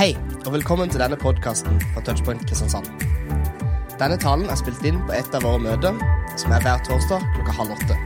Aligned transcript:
Hei, 0.00 0.14
og 0.46 0.54
velkommen 0.54 0.88
til 0.88 1.02
denne 1.02 1.16
podkasten 1.20 1.74
fra 1.92 2.00
Touchpoint 2.00 2.40
Kristiansand. 2.48 2.86
Denne 4.00 4.16
talen 4.16 4.46
er 4.48 4.56
spilt 4.56 4.80
inn 4.88 4.96
på 5.04 5.12
et 5.12 5.34
av 5.36 5.44
våre 5.44 5.60
møter, 5.60 5.98
som 6.40 6.54
er 6.56 6.62
hver 6.64 6.80
torsdag 6.86 7.26
klokka 7.34 7.52
halv 7.58 7.74
åtte. 7.74 7.98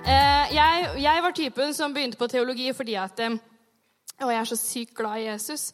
Eh, 0.00 0.54
jeg, 0.56 0.88
jeg 1.04 1.24
var 1.26 1.36
typen 1.36 1.76
som 1.76 1.92
begynte 1.92 2.16
på 2.16 2.30
teologi 2.32 2.70
fordi 2.72 2.96
at 2.96 3.20
eh, 3.20 3.36
å, 4.16 4.30
jeg 4.32 4.40
er 4.40 4.48
så 4.48 4.56
sykt 4.56 4.96
glad 4.96 5.20
i 5.20 5.28
Jesus. 5.28 5.66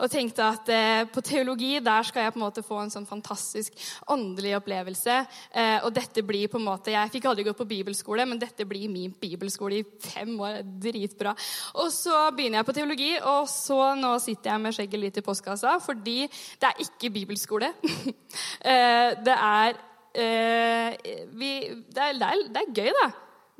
Og 0.00 0.08
tenkte 0.12 0.46
at 0.46 0.70
eh, 0.72 1.02
på 1.12 1.22
teologi 1.24 1.74
der 1.84 2.06
skal 2.08 2.24
jeg 2.24 2.34
på 2.34 2.40
en 2.40 2.44
måte 2.46 2.64
få 2.64 2.78
en 2.82 2.92
sånn 2.92 3.08
fantastisk 3.08 3.76
åndelig 4.10 4.54
opplevelse. 4.58 5.18
Eh, 5.52 5.76
og 5.84 5.92
dette 5.96 6.24
blir 6.26 6.48
på 6.50 6.60
en 6.60 6.66
måte, 6.66 6.94
Jeg 6.94 7.12
fikk 7.12 7.28
aldri 7.28 7.44
gått 7.46 7.60
på 7.60 7.68
bibelskole, 7.68 8.26
men 8.26 8.40
dette 8.40 8.64
blir 8.68 8.88
min 8.92 9.12
bibelskole 9.12 9.80
i 9.80 9.86
fem 10.00 10.32
år. 10.40 10.62
Dritbra. 10.80 11.34
Og 11.82 11.90
så 11.92 12.30
begynner 12.36 12.60
jeg 12.60 12.68
på 12.68 12.76
teologi, 12.76 13.10
og 13.20 13.48
så 13.50 13.94
nå 13.98 14.14
sitter 14.22 14.54
jeg 14.54 14.64
med 14.64 14.76
skjegget 14.76 15.04
litt 15.04 15.20
i 15.20 15.24
postkassa 15.24 15.76
fordi 15.84 16.18
det 16.60 16.68
er 16.68 16.84
ikke 16.84 17.12
bibelskole. 17.14 17.72
eh, 18.70 19.10
det 19.20 19.36
er 19.36 19.74
eh, 20.14 21.26
vi, 21.34 21.52
det, 21.88 22.00
er, 22.00 22.16
det, 22.20 22.30
er, 22.30 22.46
det 22.54 22.62
er 22.64 22.72
gøy, 22.74 22.94
da. 22.96 23.10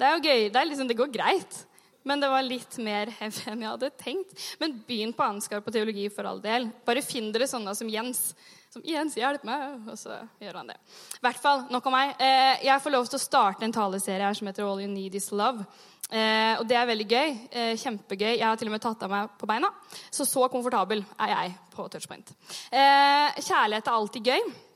Det 0.00 0.06
er 0.06 0.16
jo 0.16 0.24
gøy. 0.24 0.46
Det, 0.48 0.56
er 0.56 0.70
liksom, 0.70 0.88
det 0.88 0.96
går 0.96 1.12
greit. 1.12 1.64
Men 2.02 2.22
det 2.22 2.30
var 2.32 2.46
litt 2.46 2.78
mer 2.80 3.10
heavy 3.18 3.50
enn 3.50 3.64
jeg 3.64 3.72
hadde 3.74 3.90
tenkt. 4.00 4.32
Men 4.60 4.78
begynn 4.86 5.12
på 5.16 5.26
Ansgar 5.26 5.60
på 5.64 5.74
teologi 5.74 6.06
for 6.12 6.28
all 6.28 6.40
del. 6.40 6.70
Bare 6.86 7.04
finn 7.04 7.32
dere 7.34 7.48
sånne 7.50 7.74
som 7.76 7.90
Jens. 7.92 8.30
Som 8.70 8.84
'Jens, 8.86 9.16
hjelp 9.18 9.42
meg!' 9.42 9.88
Og 9.90 9.98
så 9.98 10.14
gjør 10.38 10.60
han 10.60 10.68
det. 10.70 10.76
I 11.18 11.24
hvert 11.26 11.40
fall, 11.42 11.64
nok 11.74 11.86
om 11.90 11.92
meg. 11.96 12.12
Eh, 12.22 12.66
jeg 12.68 12.82
får 12.84 12.92
lov 12.94 13.08
til 13.08 13.18
å 13.18 13.22
starte 13.22 13.66
en 13.66 13.74
taleserie 13.74 14.22
her 14.22 14.34
som 14.34 14.46
heter 14.46 14.62
'All 14.62 14.78
You 14.78 14.86
Need 14.86 15.14
Is 15.14 15.30
Love'. 15.30 15.66
Eh, 16.10 16.54
og 16.58 16.68
det 16.68 16.76
er 16.76 16.86
veldig 16.86 17.08
gøy. 17.08 17.48
Eh, 17.50 17.74
kjempegøy. 17.74 18.38
Jeg 18.38 18.46
har 18.46 18.56
til 18.56 18.68
og 18.68 18.72
med 18.72 18.80
tatt 18.80 19.02
av 19.02 19.10
meg 19.10 19.28
på 19.38 19.46
beina. 19.46 19.70
Så 20.10 20.24
så 20.24 20.48
komfortabel 20.48 21.04
er 21.18 21.28
jeg 21.28 21.54
på 21.74 21.90
touchpoint. 21.90 22.30
kjærlighet 22.70 23.86
er 23.86 23.92
alltid 23.92 24.24
gøy. 24.24 24.69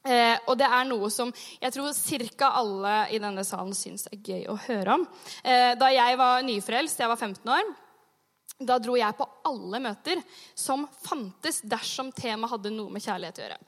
Eh, 0.00 0.36
og 0.48 0.56
det 0.56 0.64
er 0.64 0.86
noe 0.88 1.10
som 1.12 1.28
jeg 1.60 1.74
tror 1.74 1.92
ca. 2.38 2.52
alle 2.62 2.94
i 3.12 3.20
denne 3.20 3.44
salen 3.44 3.74
syns 3.76 4.06
er 4.08 4.22
gøy 4.24 4.46
å 4.48 4.56
høre 4.68 4.96
om. 4.96 5.06
Eh, 5.44 5.76
da 5.76 5.90
jeg 5.92 6.16
var 6.20 6.44
nyfrelst, 6.46 7.02
jeg 7.02 7.10
var 7.10 7.20
15 7.20 7.52
år, 7.52 7.74
da 8.60 8.76
dro 8.82 8.96
jeg 8.98 9.16
på 9.16 9.26
alle 9.48 9.80
møter 9.82 10.20
som 10.58 10.84
fantes 11.04 11.62
dersom 11.64 12.10
temaet 12.12 12.52
hadde 12.52 12.72
noe 12.74 12.92
med 12.92 13.02
kjærlighet 13.04 13.40
å 13.40 13.44
gjøre. 13.44 13.58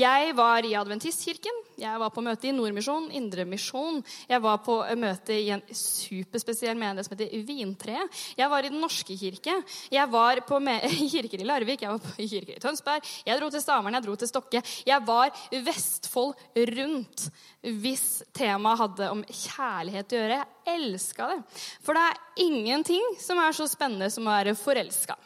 Jeg 0.00 0.34
var 0.38 0.66
i 0.66 0.74
Adventistkirken, 0.78 1.62
jeg 1.78 2.00
var 2.02 2.12
på 2.14 2.24
møte 2.24 2.48
i 2.48 2.54
Nordmisjon, 2.56 3.10
Indremisjon. 3.14 4.00
Jeg 4.30 4.42
var 4.42 4.60
på 4.64 4.78
møte 4.98 5.36
i 5.36 5.50
en 5.54 5.62
superspesiell 5.68 6.78
menighet 6.80 7.06
som 7.06 7.16
heter 7.16 7.44
Vintreet. 7.46 8.22
Jeg 8.38 8.50
var 8.50 8.64
i 8.64 8.72
Den 8.72 8.82
norske 8.82 9.16
kirke. 9.18 9.58
Jeg 9.92 10.12
var 10.12 10.42
på 10.48 10.60
kirker 11.14 11.44
i 11.44 11.48
Larvik, 11.48 11.84
jeg 11.84 11.92
var 11.92 12.02
på 12.02 12.16
kirker 12.18 12.56
i 12.56 12.62
Tønsberg. 12.62 13.06
Jeg 13.28 13.40
dro 13.40 13.50
til 13.52 13.62
Stavern, 13.62 13.98
jeg 13.98 14.06
dro 14.08 14.16
til 14.18 14.32
Stokke. 14.32 14.64
Jeg 14.88 15.06
var 15.06 15.32
Vestfold 15.68 16.34
rundt 16.72 17.28
hvis 17.62 18.22
temaet 18.36 18.80
hadde 18.80 19.10
om 19.12 19.24
kjærlighet 19.26 20.14
å 20.14 20.22
gjøre. 20.22 20.38
Jeg 20.38 20.58
elska 20.68 21.28
det. 21.32 21.38
For 21.84 21.96
det 21.96 22.04
er 22.04 22.44
ingenting 22.44 23.04
som 23.20 23.40
er 23.42 23.56
så 23.56 23.66
spennende 23.70 24.10
som 24.12 24.28
å 24.28 24.34
være 24.38 24.56
forelska. 24.58 25.18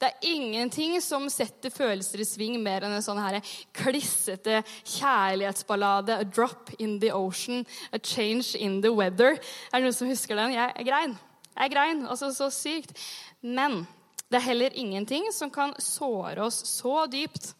Det 0.00 0.08
er 0.08 0.28
ingenting 0.30 0.96
som 1.04 1.26
setter 1.30 1.72
følelser 1.72 2.22
i 2.22 2.26
sving 2.26 2.56
mer 2.62 2.86
enn 2.86 2.94
en 2.96 3.04
sånn 3.04 3.20
her 3.20 3.38
klissete 3.76 4.62
kjærlighetsballade. 4.94 6.16
A 6.22 6.24
drop 6.24 6.72
in 6.78 6.96
the 7.02 7.12
ocean, 7.14 7.66
a 7.92 7.98
change 7.98 8.56
in 8.56 8.80
the 8.82 8.92
weather. 8.94 9.36
Er 9.72 9.78
det 9.78 9.88
noen 9.88 9.96
som 9.96 10.10
husker 10.10 10.38
den? 10.38 10.54
Jeg, 10.56 10.72
er 10.72 10.88
grein. 10.88 11.16
Jeg 11.52 11.64
er 11.66 11.74
grein. 11.74 12.04
Altså 12.08 12.32
så 12.34 12.48
sykt. 12.54 12.94
Men 13.42 13.82
det 14.28 14.40
er 14.40 14.48
heller 14.48 14.76
ingenting 14.76 15.28
som 15.36 15.52
kan 15.52 15.74
såre 15.82 16.46
oss 16.46 16.62
så 16.68 17.04
dypt 17.10 17.52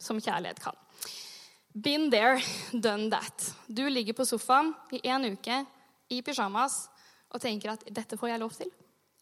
som 0.00 0.20
kjærlighet 0.20 0.62
kan. 0.64 0.76
Been 1.70 2.08
there, 2.10 2.40
done 2.72 3.10
that. 3.12 3.52
Du 3.68 3.84
ligger 3.88 4.16
på 4.16 4.26
sofaen 4.26 4.72
i 4.96 5.04
en 5.06 5.28
uke 5.36 5.60
i 6.10 6.18
pysjamas 6.26 6.88
og 7.30 7.40
tenker 7.40 7.76
at 7.76 7.84
'dette 7.86 8.18
får 8.18 8.32
jeg 8.32 8.40
lov 8.40 8.50
til'. 8.50 8.72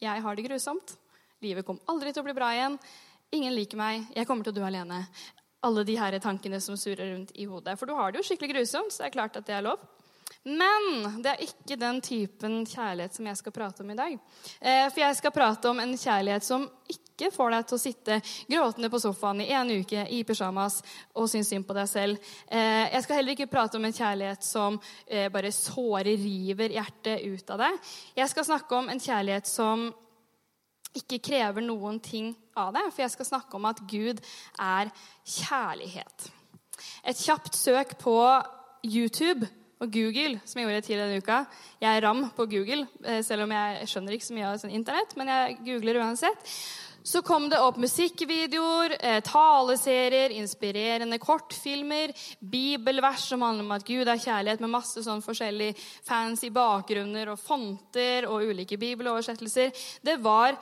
Jeg 0.00 0.22
har 0.22 0.34
det 0.34 0.46
grusomt. 0.46 0.96
Livet 1.44 1.66
kommer 1.66 1.92
aldri 1.92 2.10
til 2.10 2.24
å 2.24 2.26
bli 2.26 2.34
bra 2.34 2.48
igjen. 2.54 2.78
Ingen 3.36 3.54
liker 3.54 3.78
meg. 3.78 4.08
Jeg 4.16 4.26
kommer 4.26 4.46
til 4.46 4.54
å 4.54 4.58
dø 4.58 4.64
alene. 4.66 5.04
Alle 5.62 5.84
de 5.86 5.94
her 5.98 6.16
tankene 6.22 6.58
som 6.62 6.78
surrer 6.78 7.12
rundt 7.12 7.30
i 7.38 7.46
hodet. 7.46 7.76
For 7.78 7.86
du 7.86 7.94
har 7.94 8.10
det 8.10 8.18
jo 8.18 8.26
skikkelig 8.26 8.56
grusomt, 8.56 8.94
så 8.94 9.04
det 9.04 9.10
er 9.10 9.16
klart 9.18 9.38
at 9.38 9.46
det 9.46 9.54
er 9.54 9.66
lov. 9.66 9.82
Men 10.48 11.20
det 11.22 11.30
er 11.30 11.44
ikke 11.44 11.76
den 11.78 12.00
typen 12.04 12.62
kjærlighet 12.66 13.14
som 13.16 13.26
jeg 13.28 13.38
skal 13.40 13.54
prate 13.54 13.84
om 13.84 13.92
i 13.92 13.98
dag. 13.98 14.16
Eh, 14.60 14.86
for 14.88 15.02
jeg 15.02 15.18
skal 15.18 15.34
prate 15.34 15.70
om 15.70 15.82
en 15.82 15.94
kjærlighet 15.98 16.46
som 16.46 16.64
ikke 16.88 17.30
får 17.34 17.54
deg 17.54 17.68
til 17.68 17.76
å 17.76 17.82
sitte 17.82 18.18
gråtende 18.48 18.90
på 18.92 19.00
sofaen 19.02 19.42
i 19.42 19.50
en 19.58 19.72
uke 19.82 20.04
i 20.14 20.22
pysjamas 20.26 20.80
og 21.14 21.30
synes 21.30 21.50
synd 21.52 21.66
på 21.68 21.76
deg 21.76 21.90
selv. 21.90 22.30
Eh, 22.46 22.86
jeg 22.94 23.04
skal 23.04 23.20
heller 23.20 23.34
ikke 23.36 23.50
prate 23.50 23.78
om 23.78 23.88
en 23.88 23.94
kjærlighet 23.94 24.46
som 24.46 24.78
eh, 25.06 25.28
bare 25.34 25.54
sårer, 25.54 26.14
river 26.18 26.76
hjertet 26.78 27.26
ut 27.26 27.54
av 27.56 27.64
deg. 27.66 27.80
Jeg 28.22 28.34
skal 28.34 28.50
snakke 28.52 28.78
om 28.78 28.92
en 28.92 29.02
kjærlighet 29.02 29.50
som 29.50 29.88
ikke 30.98 31.20
krever 31.30 31.64
noen 31.64 32.00
ting 32.02 32.32
av 32.58 32.72
deg, 32.76 32.90
for 32.92 33.04
jeg 33.04 33.14
skal 33.14 33.30
snakke 33.30 33.58
om 33.58 33.68
at 33.70 33.82
Gud 33.90 34.20
er 34.58 34.90
kjærlighet. 35.24 36.28
Et 37.06 37.22
kjapt 37.26 37.56
søk 37.58 37.96
på 38.02 38.18
YouTube 38.86 39.46
og 39.78 39.92
Google, 39.94 40.40
som 40.44 40.58
jeg 40.58 40.66
gjorde 40.66 40.82
tidligere 40.86 41.06
denne 41.06 41.22
uka. 41.22 41.38
Jeg 41.80 41.96
er 41.96 42.04
ram 42.06 42.26
på 42.34 42.46
Google, 42.50 42.86
eh, 43.04 43.22
selv 43.22 43.46
om 43.46 43.54
jeg 43.54 43.88
skjønner 43.90 44.16
ikke 44.16 44.26
så 44.26 44.36
mye 44.36 44.50
av 44.50 44.58
sånn 44.58 44.74
internett. 44.74 45.16
Men 45.16 45.30
jeg 45.30 45.58
googler 45.66 46.02
uansett. 46.02 46.54
Så 47.08 47.22
kom 47.24 47.46
det 47.48 47.60
opp 47.62 47.78
musikkvideoer, 47.80 48.96
eh, 49.00 49.20
taleserier, 49.24 50.34
inspirerende 50.34 51.18
kortfilmer, 51.18 52.12
bibelvers 52.42 53.28
som 53.28 53.40
handler 53.40 53.64
om 53.64 53.72
at 53.72 53.86
Gud 53.86 54.08
er 54.08 54.18
kjærlighet, 54.18 54.60
med 54.60 54.74
masse 54.74 55.00
sånn 55.00 55.22
forskjellige 55.22 55.78
fancy 56.04 56.50
bakgrunner 56.50 57.30
og 57.30 57.38
fonter 57.38 58.26
og 58.28 58.42
ulike 58.50 58.76
bibeloversettelser. 58.76 59.72
Det 60.04 60.18
var 60.20 60.58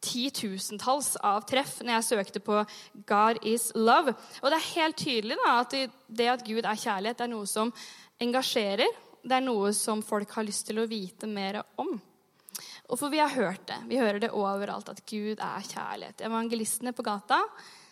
titusentalls 0.00 1.14
av 1.24 1.44
treff 1.48 1.78
når 1.82 1.98
jeg 1.98 2.08
søkte 2.08 2.42
på 2.44 2.64
'God 3.06 3.40
is 3.44 3.70
love'. 3.74 4.14
Og 4.42 4.50
det 4.50 4.58
er 4.58 4.74
helt 4.74 4.96
tydelig 4.96 5.36
da, 5.44 5.60
at 5.60 5.74
det 6.08 6.28
at 6.28 6.44
Gud 6.44 6.64
er 6.64 6.82
kjærlighet, 6.84 7.18
det 7.18 7.26
er 7.26 7.34
noe 7.34 7.46
som 7.46 7.72
engasjerer. 8.20 8.88
Det 9.22 9.36
er 9.36 9.44
noe 9.44 9.72
som 9.76 10.02
folk 10.02 10.30
har 10.32 10.44
lyst 10.44 10.66
til 10.66 10.80
å 10.80 10.88
vite 10.88 11.26
mer 11.28 11.62
om. 11.76 12.00
Og 12.90 12.98
for 12.98 13.12
vi 13.12 13.20
har 13.20 13.28
hørt 13.28 13.66
det. 13.68 13.78
Vi 13.86 14.00
hører 14.00 14.18
det 14.18 14.32
overalt 14.34 14.88
at 14.88 15.04
Gud 15.06 15.38
er 15.38 15.68
kjærlighet. 15.68 16.24
Evangelistene 16.26 16.92
på 16.96 17.04
gata 17.06 17.38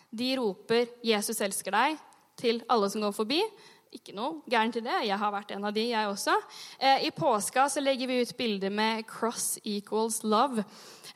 de 0.09 0.35
roper 0.35 0.87
'Jesus 1.03 1.41
elsker 1.41 1.71
deg' 1.71 1.99
til 2.39 2.63
alle 2.69 2.89
som 2.89 3.01
går 3.01 3.13
forbi. 3.13 3.41
Ikke 3.89 4.13
noe 4.13 4.43
gærent 4.45 4.75
i 4.77 4.83
det. 4.85 4.97
Jeg 5.07 5.17
har 5.17 5.31
vært 5.33 5.51
en 5.55 5.63
av 5.65 5.73
de, 5.73 5.83
jeg 5.89 6.09
også. 6.11 6.35
Eh, 6.77 7.07
I 7.07 7.09
påska 7.15 7.63
så 7.73 7.81
legger 7.81 8.07
vi 8.07 8.19
ut 8.21 8.37
bilder 8.37 8.69
med 8.69 9.05
'cross 9.09 9.57
equals 9.65 10.21
love'. 10.21 10.63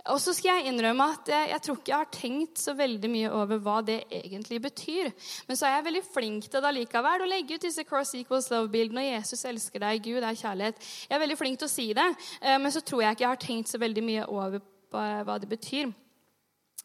Og 0.09 0.19
så 0.19 0.33
skal 0.33 0.57
jeg 0.57 0.73
innrømme 0.73 1.05
at 1.13 1.29
jeg, 1.29 1.49
jeg, 1.49 1.61
tror 1.61 1.77
ikke 1.77 1.91
jeg 1.91 1.97
har 1.97 2.09
tenkt 2.11 2.59
så 2.59 2.73
veldig 2.73 3.09
mye 3.09 3.29
over 3.31 3.57
hva 3.57 3.77
det 3.85 4.03
egentlig 4.09 4.61
betyr. 4.61 5.11
Men 5.47 5.57
så 5.57 5.67
er 5.67 5.75
jeg 5.75 5.85
veldig 5.85 6.03
flink 6.13 6.49
til 6.49 6.61
det 6.61 6.71
allikevel, 6.71 7.21
å 7.21 7.29
legge 7.29 7.55
ut 7.55 7.61
disse 7.61 7.83
cross 7.83 8.15
equals 8.15 8.49
love-bildene. 8.49 9.05
Og 9.05 9.13
Jesus 9.21 9.45
elsker 9.45 9.79
deg, 9.79 10.03
Gud 10.03 10.23
er 10.23 10.35
kjærlighet. 10.41 10.81
Jeg 11.09 11.15
er 11.15 11.23
veldig 11.23 11.37
flink 11.37 11.59
til 11.59 11.69
å 11.69 11.75
si 11.75 11.93
det, 11.93 12.09
eh, 12.41 12.57
men 12.57 12.71
så 12.71 12.81
tror 12.81 13.01
jeg 13.01 13.11
ikke 13.11 13.27
jeg 13.27 13.35
har 13.35 13.43
tenkt 13.45 13.69
så 13.69 13.77
veldig 13.77 14.03
mye 14.03 14.25
over 14.27 14.65
hva 14.93 15.39
det 15.41 15.49
betyr 15.49 15.93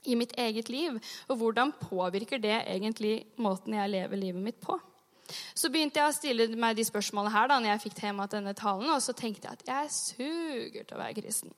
i 0.04 0.14
mitt 0.14 0.32
eget 0.38 0.68
liv. 0.68 1.00
Og 1.28 1.36
hvordan 1.36 1.72
påvirker 1.80 2.38
det 2.38 2.60
egentlig 2.66 3.24
måten 3.36 3.74
jeg 3.74 3.90
lever 3.90 4.16
livet 4.16 4.42
mitt 4.42 4.60
på? 4.60 4.78
Så 5.54 5.70
begynte 5.72 6.00
jeg 6.00 6.08
å 6.08 6.16
stille 6.16 6.48
meg 6.56 6.76
de 6.78 6.86
spørsmålene 6.88 7.34
her 7.34 7.48
da 7.50 7.60
når 7.60 7.74
jeg 7.74 7.84
fikk 7.86 7.96
tema 8.00 8.26
til 8.26 8.40
denne 8.40 8.56
talen, 8.58 8.90
og 8.92 9.00
så 9.04 9.14
tenkte 9.16 9.48
jeg 9.48 9.58
at 9.58 9.72
jeg 9.72 9.96
suger 9.96 10.84
til 10.84 10.96
å 10.96 11.00
være 11.00 11.18
kristen. 11.20 11.54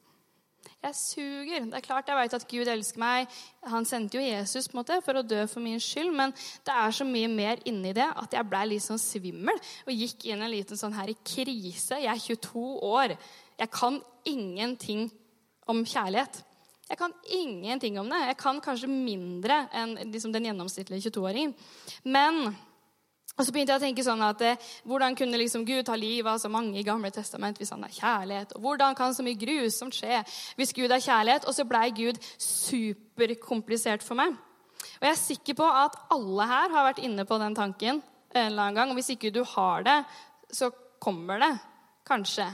Jeg 0.80 0.96
suger. 0.96 1.64
Det 1.68 1.76
er 1.76 1.84
klart 1.84 2.08
jeg 2.08 2.16
vet 2.16 2.34
at 2.36 2.46
Gud 2.48 2.68
elsker 2.72 3.00
meg. 3.02 3.32
Han 3.68 3.84
sendte 3.88 4.16
jo 4.16 4.24
Jesus 4.24 4.68
på 4.68 4.74
en 4.74 4.80
måte 4.80 4.96
for 5.04 5.18
å 5.20 5.24
dø 5.24 5.42
for 5.48 5.60
min 5.64 5.80
skyld, 5.80 6.12
men 6.16 6.32
det 6.64 6.72
er 6.72 6.94
så 6.96 7.04
mye 7.04 7.28
mer 7.28 7.60
inni 7.68 7.92
det 7.96 8.06
at 8.08 8.36
jeg 8.36 8.48
ble 8.48 8.62
litt 8.70 8.84
sånn 8.86 9.00
svimmel 9.00 9.60
og 9.60 9.92
gikk 9.92 10.24
inn 10.30 10.40
en 10.40 10.52
liten 10.52 10.80
sånn 10.80 10.96
her 10.96 11.12
i 11.12 11.18
krise. 11.20 12.00
Jeg 12.00 12.08
er 12.08 12.22
22 12.24 12.64
år. 12.88 13.16
Jeg 13.60 13.72
kan 13.76 14.00
ingenting 14.28 15.10
om 15.68 15.84
kjærlighet. 15.84 16.40
Jeg 16.90 16.98
kan 16.98 17.12
ingenting 17.28 18.00
om 18.00 18.08
det. 18.10 18.24
Jeg 18.32 18.40
kan 18.40 18.64
kanskje 18.64 18.88
mindre 18.90 19.62
enn 19.76 19.94
liksom 20.10 20.32
den 20.34 20.48
gjennomsnittlige 20.48 21.10
22-åringen. 21.10 21.52
Men 22.08 22.56
og 23.38 23.46
så 23.46 23.52
begynte 23.54 23.72
jeg 23.72 23.80
å 23.80 23.84
tenke 23.84 24.04
sånn 24.04 24.22
at 24.24 24.42
eh, 24.44 24.68
Hvordan 24.88 25.14
kunne 25.16 25.38
liksom 25.40 25.64
Gud 25.68 25.86
ta 25.88 25.94
livet 25.96 26.28
av 26.28 26.40
så 26.42 26.50
mange 26.52 26.76
i 26.80 26.84
Gamle 26.84 27.12
testament 27.14 27.56
hvis 27.60 27.72
han 27.72 27.84
er 27.86 27.94
kjærlighet? 27.94 28.54
Og 28.56 28.64
hvordan 28.64 28.96
kan 28.98 29.14
så 29.16 29.24
mye 29.24 29.38
grusomt 29.38 29.96
skje 29.96 30.20
hvis 30.58 30.74
Gud 30.76 30.90
er 30.90 31.00
kjærlighet? 31.00 31.46
Og 31.48 31.56
så 31.56 31.64
blei 31.68 31.88
Gud 31.96 32.20
superkomplisert 32.36 34.04
for 34.04 34.18
meg. 34.20 34.36
Og 35.00 35.06
jeg 35.06 35.14
er 35.14 35.20
sikker 35.22 35.56
på 35.60 35.68
at 35.68 35.96
alle 36.12 36.48
her 36.50 36.74
har 36.74 36.88
vært 36.90 37.02
inne 37.04 37.24
på 37.28 37.38
den 37.40 37.56
tanken 37.56 38.02
en 38.02 38.44
eller 38.44 38.66
annen 38.66 38.80
gang. 38.80 38.92
Og 38.92 39.00
hvis 39.00 39.12
ikke 39.14 39.32
du 39.34 39.40
har 39.54 39.86
det, 39.86 39.98
så 40.52 40.70
kommer 41.00 41.40
det 41.40 41.54
kanskje, 42.08 42.44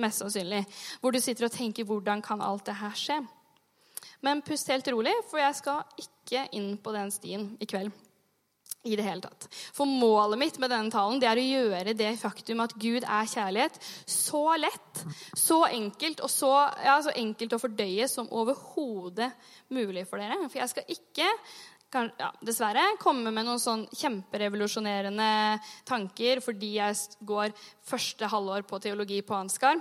mest 0.00 0.18
sannsynlig, 0.18 0.64
hvor 0.98 1.14
du 1.14 1.20
sitter 1.22 1.46
og 1.46 1.52
tenker 1.52 1.84
'Hvordan 1.84 2.22
kan 2.22 2.40
alt 2.42 2.66
det 2.66 2.74
her 2.74 2.90
skje?' 2.90 3.26
Men 4.22 4.42
pust 4.42 4.68
helt 4.68 4.88
rolig, 4.88 5.12
for 5.30 5.38
jeg 5.38 5.54
skal 5.54 5.82
ikke 5.98 6.48
inn 6.52 6.76
på 6.78 6.92
den 6.92 7.10
stien 7.10 7.56
i 7.60 7.64
kveld. 7.64 7.92
I 8.84 8.96
det 8.98 9.04
hele 9.06 9.24
tatt. 9.24 9.46
For 9.72 9.88
målet 9.88 10.40
mitt 10.40 10.58
med 10.60 10.68
denne 10.72 10.92
talen 10.92 11.20
det 11.22 11.28
er 11.30 11.40
å 11.40 11.44
gjøre 11.44 11.96
det 11.96 12.10
faktum 12.20 12.60
at 12.60 12.74
Gud 12.76 13.06
er 13.06 13.30
kjærlighet, 13.30 13.78
så 14.04 14.42
lett, 14.60 15.04
så 15.32 15.62
enkelt 15.70 16.20
og 16.24 16.32
så, 16.32 16.52
ja, 16.84 16.98
så 17.00 17.14
enkelt 17.16 17.56
å 17.56 17.62
fordøye 17.62 18.08
som 18.12 18.28
overhodet 18.28 19.30
mulig 19.72 20.04
for 20.10 20.20
dere. 20.20 20.36
For 20.50 20.60
jeg 20.60 20.74
skal 20.74 20.92
ikke 20.98 21.30
kan, 21.94 22.10
ja, 22.18 22.28
dessverre 22.44 22.82
komme 23.00 23.30
med 23.32 23.46
noen 23.46 23.62
sånn 23.62 23.86
kjemperevolusjonerende 23.94 25.30
tanker 25.88 26.42
fordi 26.44 26.74
jeg 26.80 27.18
går 27.24 27.54
første 27.86 28.30
halvår 28.30 28.66
på 28.68 28.80
teologi 28.82 29.20
på 29.24 29.36
Ansgar. 29.38 29.80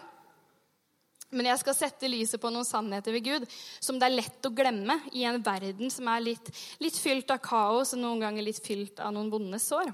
Men 1.34 1.50
jeg 1.50 1.62
skal 1.64 1.78
sette 1.78 2.10
lyset 2.12 2.42
på 2.42 2.52
noen 2.54 2.68
sannheter 2.68 3.16
ved 3.16 3.26
Gud 3.26 3.48
som 3.82 4.00
det 4.00 4.10
er 4.10 4.18
lett 4.22 4.48
å 4.48 4.54
glemme 4.54 5.00
i 5.12 5.26
en 5.28 5.42
verden 5.44 5.92
som 5.94 6.08
er 6.14 6.24
litt, 6.32 6.50
litt 6.84 6.98
fylt 7.00 7.34
av 7.34 7.42
kaos 7.44 7.96
og 7.96 8.02
noen 8.04 8.24
ganger 8.24 8.46
litt 8.46 8.62
fylt 8.64 9.02
av 9.04 9.14
noen 9.16 9.32
vonde 9.34 9.60
sår. 9.62 9.92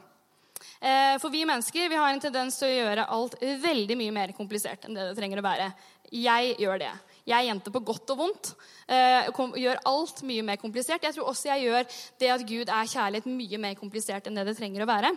Eh, 0.80 1.15
for 1.19 1.31
vi 1.31 1.45
mennesker 1.47 1.89
vi 1.91 2.00
har 2.00 2.12
en 2.12 2.21
tendens 2.24 2.57
til 2.59 2.69
å 2.69 2.75
gjøre 2.75 3.07
alt 3.15 3.38
veldig 3.63 3.97
mye 4.00 4.15
mer 4.15 4.33
komplisert 4.36 4.86
enn 4.86 4.97
det 4.97 5.09
det 5.09 5.18
trenger 5.19 5.41
å 5.41 5.45
være. 5.45 5.69
Jeg 6.15 6.56
gjør 6.59 6.81
det. 6.81 6.91
Jeg 7.30 7.38
er 7.38 7.47
jente 7.50 7.71
på 7.74 7.83
godt 7.85 8.13
og 8.15 8.24
vondt. 8.24 8.51
Eh, 8.89 9.30
gjør 9.62 9.83
alt 9.92 10.24
mye 10.25 10.45
mer 10.45 10.59
komplisert. 10.62 11.03
Jeg 11.06 11.15
tror 11.15 11.30
også 11.30 11.51
jeg 11.51 11.68
gjør 11.68 12.00
det 12.21 12.31
at 12.33 12.47
Gud 12.47 12.71
er 12.74 12.92
kjærlighet, 12.95 13.30
mye 13.30 13.62
mer 13.62 13.77
komplisert 13.80 14.27
enn 14.27 14.39
det 14.39 14.47
det 14.50 14.57
trenger 14.57 14.85
å 14.85 14.89
være. 14.89 15.13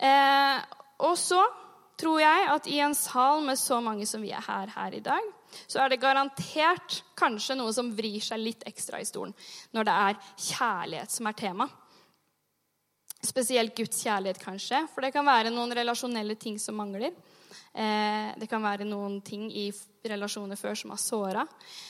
Eh, 0.00 0.58
og 1.06 1.16
så 1.20 1.42
tror 1.96 2.20
jeg 2.20 2.48
at 2.52 2.68
i 2.68 2.78
en 2.84 2.94
sal 2.96 3.42
med 3.44 3.58
så 3.60 3.80
mange 3.84 4.06
som 4.08 4.22
vi 4.24 4.32
er 4.34 4.44
her, 4.44 4.72
her 4.74 4.96
i 4.96 5.02
dag, 5.04 5.32
så 5.66 5.80
er 5.82 5.92
det 5.92 6.02
garantert 6.02 7.00
kanskje 7.16 7.56
noe 7.56 7.72
som 7.72 7.92
vrir 7.96 8.20
seg 8.24 8.42
litt 8.42 8.66
ekstra 8.68 9.00
i 9.00 9.08
stolen 9.08 9.32
når 9.76 9.88
det 9.88 9.96
er 10.08 10.22
kjærlighet 10.50 11.14
som 11.14 11.30
er 11.30 11.38
tema. 11.38 11.68
Spesielt 13.26 13.74
Guds 13.74 14.02
kjærlighet, 14.04 14.38
kanskje, 14.42 14.84
for 14.92 15.02
det 15.02 15.10
kan 15.14 15.26
være 15.26 15.50
noen 15.50 15.72
relasjonelle 15.74 16.36
ting 16.38 16.60
som 16.62 16.76
mangler. 16.78 17.14
Eh, 17.76 18.28
det 18.38 18.46
kan 18.48 18.62
være 18.62 18.86
noen 18.86 19.18
ting 19.24 19.48
i 19.50 19.66
relasjoner 20.06 20.58
før 20.60 20.76
som 20.78 20.92
har 20.92 21.00
såra. 21.02 21.46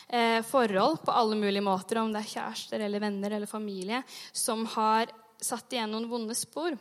Eh, 0.09 0.41
forhold 0.47 1.02
på 1.05 1.12
alle 1.12 1.37
mulige 1.37 1.64
måter, 1.67 2.00
om 2.00 2.14
det 2.14 2.23
er 2.23 2.32
kjærester 2.32 2.87
eller 2.87 3.02
venner 3.02 3.37
eller 3.37 3.50
familie, 3.50 4.02
som 4.32 4.64
har 4.79 5.12
satt 5.43 5.75
igjen 5.75 5.93
noen 5.93 6.09
vonde 6.09 6.35
spor. 6.38 6.79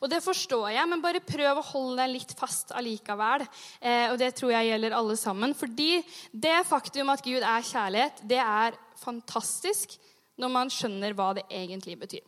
Og 0.00 0.10
det 0.10 0.22
forstår 0.24 0.70
jeg, 0.74 0.88
men 0.90 1.02
bare 1.04 1.22
prøv 1.24 1.60
å 1.60 1.66
holde 1.72 1.98
deg 2.02 2.14
litt 2.14 2.34
fast 2.38 2.74
allikevel. 2.76 3.46
Eh, 3.80 4.08
og 4.12 4.18
det 4.20 4.32
tror 4.38 4.54
jeg 4.54 4.72
gjelder 4.72 4.96
alle 4.96 5.16
sammen. 5.20 5.54
Fordi 5.58 6.02
det 6.32 6.58
faktum 6.68 7.12
at 7.14 7.24
Gud 7.24 7.42
er 7.42 7.70
kjærlighet, 7.70 8.24
det 8.28 8.42
er 8.42 8.78
fantastisk 9.00 9.96
når 10.40 10.50
man 10.50 10.72
skjønner 10.72 11.14
hva 11.16 11.32
det 11.38 11.46
egentlig 11.52 11.98
betyr. 12.00 12.24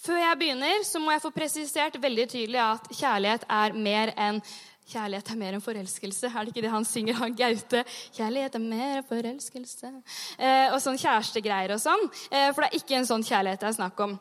Før 0.00 0.16
jeg 0.16 0.40
begynner, 0.40 0.84
så 0.88 1.00
må 1.02 1.12
jeg 1.12 1.20
få 1.20 1.30
presisert 1.34 1.98
veldig 2.00 2.24
tydelig 2.32 2.60
at 2.62 2.86
kjærlighet 3.02 3.48
er 3.52 3.80
mer 3.88 4.14
enn 4.16 4.44
Kjærlighet 4.90 5.28
er 5.30 5.38
mer 5.38 5.54
enn 5.54 5.62
forelskelse. 5.62 6.26
Er 6.26 6.46
det 6.46 6.50
ikke 6.50 6.64
det 6.64 6.72
han 6.72 6.86
synger, 6.88 7.14
han 7.20 7.34
Gaute? 7.38 7.84
Kjærlighet 8.16 8.56
er 8.58 8.62
mer 8.64 8.96
enn 8.98 9.06
forelskelse. 9.06 9.90
Eh, 10.34 10.72
og 10.72 10.80
sånn 10.82 10.98
kjærestegreier 10.98 11.76
og 11.76 11.78
sånn. 11.78 12.02
Eh, 12.26 12.48
for 12.50 12.64
det 12.64 12.72
er 12.72 12.80
ikke 12.80 12.96
en 12.98 13.06
sånn 13.06 13.22
kjærlighet 13.22 13.62
det 13.62 13.68
er 13.70 13.76
snakk 13.76 14.02
om. 14.02 14.16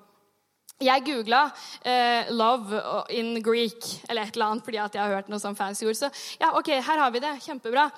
Jeg 0.80 1.04
googla 1.04 1.42
eh, 1.84 2.30
'love 2.32 2.84
in 3.12 3.44
Greek' 3.44 4.00
eller 4.08 4.24
et 4.24 4.36
eller 4.36 4.46
annet 4.46 4.64
fordi 4.64 4.78
jeg 4.78 5.02
har 5.02 5.16
hørt 5.16 5.28
noe 5.28 5.40
sånn 5.40 5.58
fancy 5.58 5.84
ord. 5.86 5.98
Så 6.00 6.08
ja, 6.40 6.54
ok, 6.56 6.70
her 6.80 7.02
har 7.04 7.12
vi 7.12 7.20
det. 7.20 7.34
Kjempebra. 7.44 7.90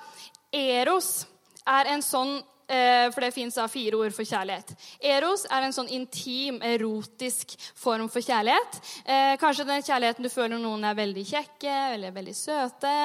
Eros 0.52 1.26
er 1.62 1.92
en 1.92 2.02
sånn 2.02 2.40
eh, 2.66 3.06
For 3.12 3.22
det 3.22 3.30
fins 3.36 3.58
fire 3.70 4.00
ord 4.00 4.16
for 4.16 4.26
kjærlighet. 4.26 4.74
Eros 4.98 5.46
er 5.46 5.62
en 5.62 5.76
sånn 5.76 5.92
intim, 5.94 6.58
erotisk 6.58 7.54
form 7.78 8.08
for 8.10 8.18
kjærlighet. 8.18 8.80
Eh, 9.06 9.36
kanskje 9.38 9.68
den 9.68 9.86
kjærligheten 9.86 10.26
du 10.26 10.32
føler 10.32 10.56
når 10.56 10.64
noen 10.66 10.88
er 10.90 10.98
veldig 10.98 11.26
kjekke 11.28 11.78
eller 11.94 12.18
veldig 12.18 12.34
søte. 12.34 12.96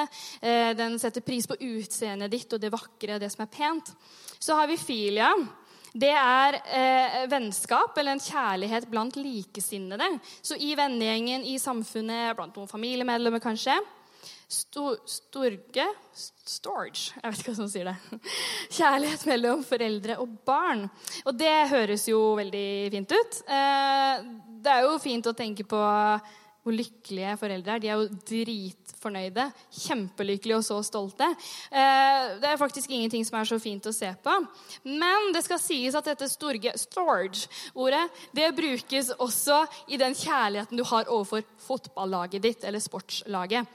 Eh, 0.42 0.74
den 0.74 0.98
setter 0.98 1.22
pris 1.22 1.46
på 1.46 1.54
utseendet 1.54 2.34
ditt 2.34 2.50
og 2.50 2.66
det 2.66 2.74
vakre 2.74 3.14
og 3.14 3.22
det 3.22 3.30
som 3.30 3.46
er 3.46 3.54
pent. 3.54 3.94
Så 4.42 4.58
har 4.58 4.66
vi 4.66 4.80
filia 4.80 5.30
det 5.96 6.12
er 6.12 6.58
eh, 6.66 7.20
vennskap 7.30 7.96
eller 7.98 8.16
en 8.16 8.22
kjærlighet 8.22 8.88
blant 8.90 9.16
likesinnede. 9.16 10.10
Så 10.42 10.58
i 10.60 10.74
vennegjengen, 10.78 11.46
i 11.46 11.58
samfunnet, 11.62 12.34
blant 12.36 12.56
noen 12.58 12.70
familiemedlemmer 12.70 13.42
kanskje. 13.42 13.78
Sto, 14.48 14.94
storge 15.04 15.84
Storge 16.48 17.10
Jeg 17.12 17.20
vet 17.20 17.40
ikke 17.42 17.52
hva 17.52 17.56
som 17.58 17.68
sier 17.68 17.90
det. 17.90 18.20
Kjærlighet 18.78 19.26
mellom 19.28 19.64
foreldre 19.66 20.16
og 20.22 20.38
barn. 20.48 20.86
Og 21.28 21.36
det 21.36 21.54
høres 21.72 22.06
jo 22.08 22.32
veldig 22.38 22.68
fint 22.94 23.12
ut. 23.12 23.40
Eh, 23.44 24.28
det 24.64 24.72
er 24.74 24.86
jo 24.88 24.96
fint 25.02 25.28
å 25.28 25.36
tenke 25.36 25.68
på 25.68 25.82
hvor 26.62 26.74
lykkelige 26.74 27.36
foreldre 27.40 27.74
er. 27.74 27.82
De 27.82 27.88
er 27.88 28.00
jo 28.00 28.18
dritfornøyde, 28.28 29.46
kjempelykkelige 29.86 30.58
og 30.58 30.66
så 30.66 30.80
stolte. 30.86 31.28
Eh, 31.70 32.34
det 32.42 32.50
er 32.50 32.60
faktisk 32.60 32.90
ingenting 32.90 33.24
som 33.26 33.38
er 33.40 33.48
så 33.48 33.60
fint 33.62 33.88
å 33.88 33.94
se 33.94 34.10
på. 34.24 34.34
Men 34.84 35.32
det 35.34 35.44
skal 35.46 35.62
sies 35.62 35.96
at 35.98 36.10
dette 36.10 36.28
storage-ordet 36.28 38.04
det 38.36 38.50
brukes 38.56 39.12
også 39.16 39.62
i 39.88 40.00
den 40.00 40.16
kjærligheten 40.18 40.78
du 40.78 40.84
har 40.88 41.08
overfor 41.08 41.46
fotballaget 41.68 42.44
ditt 42.44 42.68
eller 42.68 42.82
sportslaget. 42.82 43.66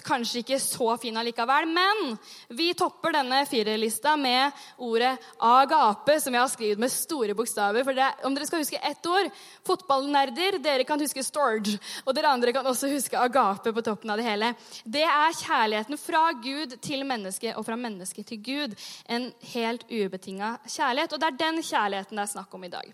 Kanskje 0.00 0.40
ikke 0.40 0.56
så 0.62 0.94
fin 0.96 1.16
allikevel, 1.20 1.66
men 1.68 2.14
vi 2.56 2.70
topper 2.78 3.12
denne 3.12 3.42
firerlista 3.48 4.14
med 4.16 4.56
ordet 4.80 5.12
agape, 5.36 6.16
som 6.22 6.32
jeg 6.32 6.40
har 6.40 6.52
skrevet 6.52 6.80
med 6.80 6.92
store 6.92 7.36
bokstaver. 7.36 7.84
For 7.84 7.96
det, 7.96 8.08
om 8.24 8.32
dere 8.32 8.48
skal 8.48 8.62
huske 8.64 8.80
ett 8.80 9.10
ord 9.10 9.28
Fotballnerder, 9.66 10.56
dere 10.62 10.86
kan 10.88 11.00
huske 11.00 11.22
storge. 11.22 11.76
Og 12.06 12.16
dere 12.16 12.32
andre 12.32 12.54
kan 12.56 12.66
også 12.66 12.90
huske 12.90 13.20
agape 13.20 13.74
på 13.74 13.84
toppen 13.84 14.10
av 14.10 14.18
det 14.18 14.26
hele. 14.26 14.52
Det 14.84 15.04
er 15.04 15.38
kjærligheten 15.38 16.00
fra 16.00 16.24
Gud 16.42 16.78
til 16.82 17.04
menneske 17.06 17.52
og 17.54 17.66
fra 17.68 17.76
menneske 17.78 18.24
til 18.26 18.42
Gud. 18.42 18.76
En 19.06 19.28
helt 19.52 19.86
ubetinga 19.90 20.56
kjærlighet. 20.66 21.12
Og 21.12 21.20
det 21.20 21.30
er 21.30 21.40
den 21.44 21.62
kjærligheten 21.62 22.18
det 22.18 22.26
er 22.26 22.34
snakk 22.34 22.54
om 22.56 22.64
i 22.64 22.72
dag. 22.72 22.90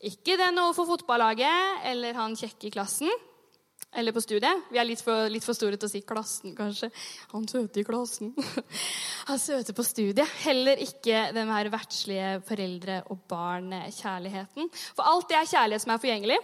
Ikke 0.00 0.38
den 0.40 0.58
overfor 0.58 0.88
fotballaget 0.94 1.84
eller 1.90 2.16
han 2.16 2.36
kjekke 2.36 2.70
i 2.70 2.76
klassen. 2.76 3.10
Eller 3.92 4.14
på 4.14 4.22
studiet. 4.22 4.68
Vi 4.70 4.78
er 4.78 4.86
litt 4.86 5.00
for, 5.02 5.26
litt 5.32 5.44
for, 5.44 5.56
store 5.56 5.78
til 5.80 5.88
å 5.88 5.90
si 5.90 6.00
klassen, 6.06 6.52
kanskje. 6.54 6.90
Han 7.32 7.48
søte 7.50 7.82
i 7.82 7.86
klassen. 7.86 8.30
Han 9.30 9.40
søte 9.42 9.74
på 9.74 9.84
studiet. 9.86 10.28
Heller 10.44 10.78
ikke 10.84 11.24
den 11.34 11.50
her 11.50 11.70
verdslige 11.72 12.36
foreldre- 12.46 13.00
og 13.10 13.24
barn-kjærligheten. 13.30 14.70
For 14.94 15.10
alt 15.10 15.26
det 15.32 15.40
er 15.40 15.50
kjærlighet 15.56 15.86
som 15.86 15.94
er 15.96 16.04
forgjengelig. 16.04 16.38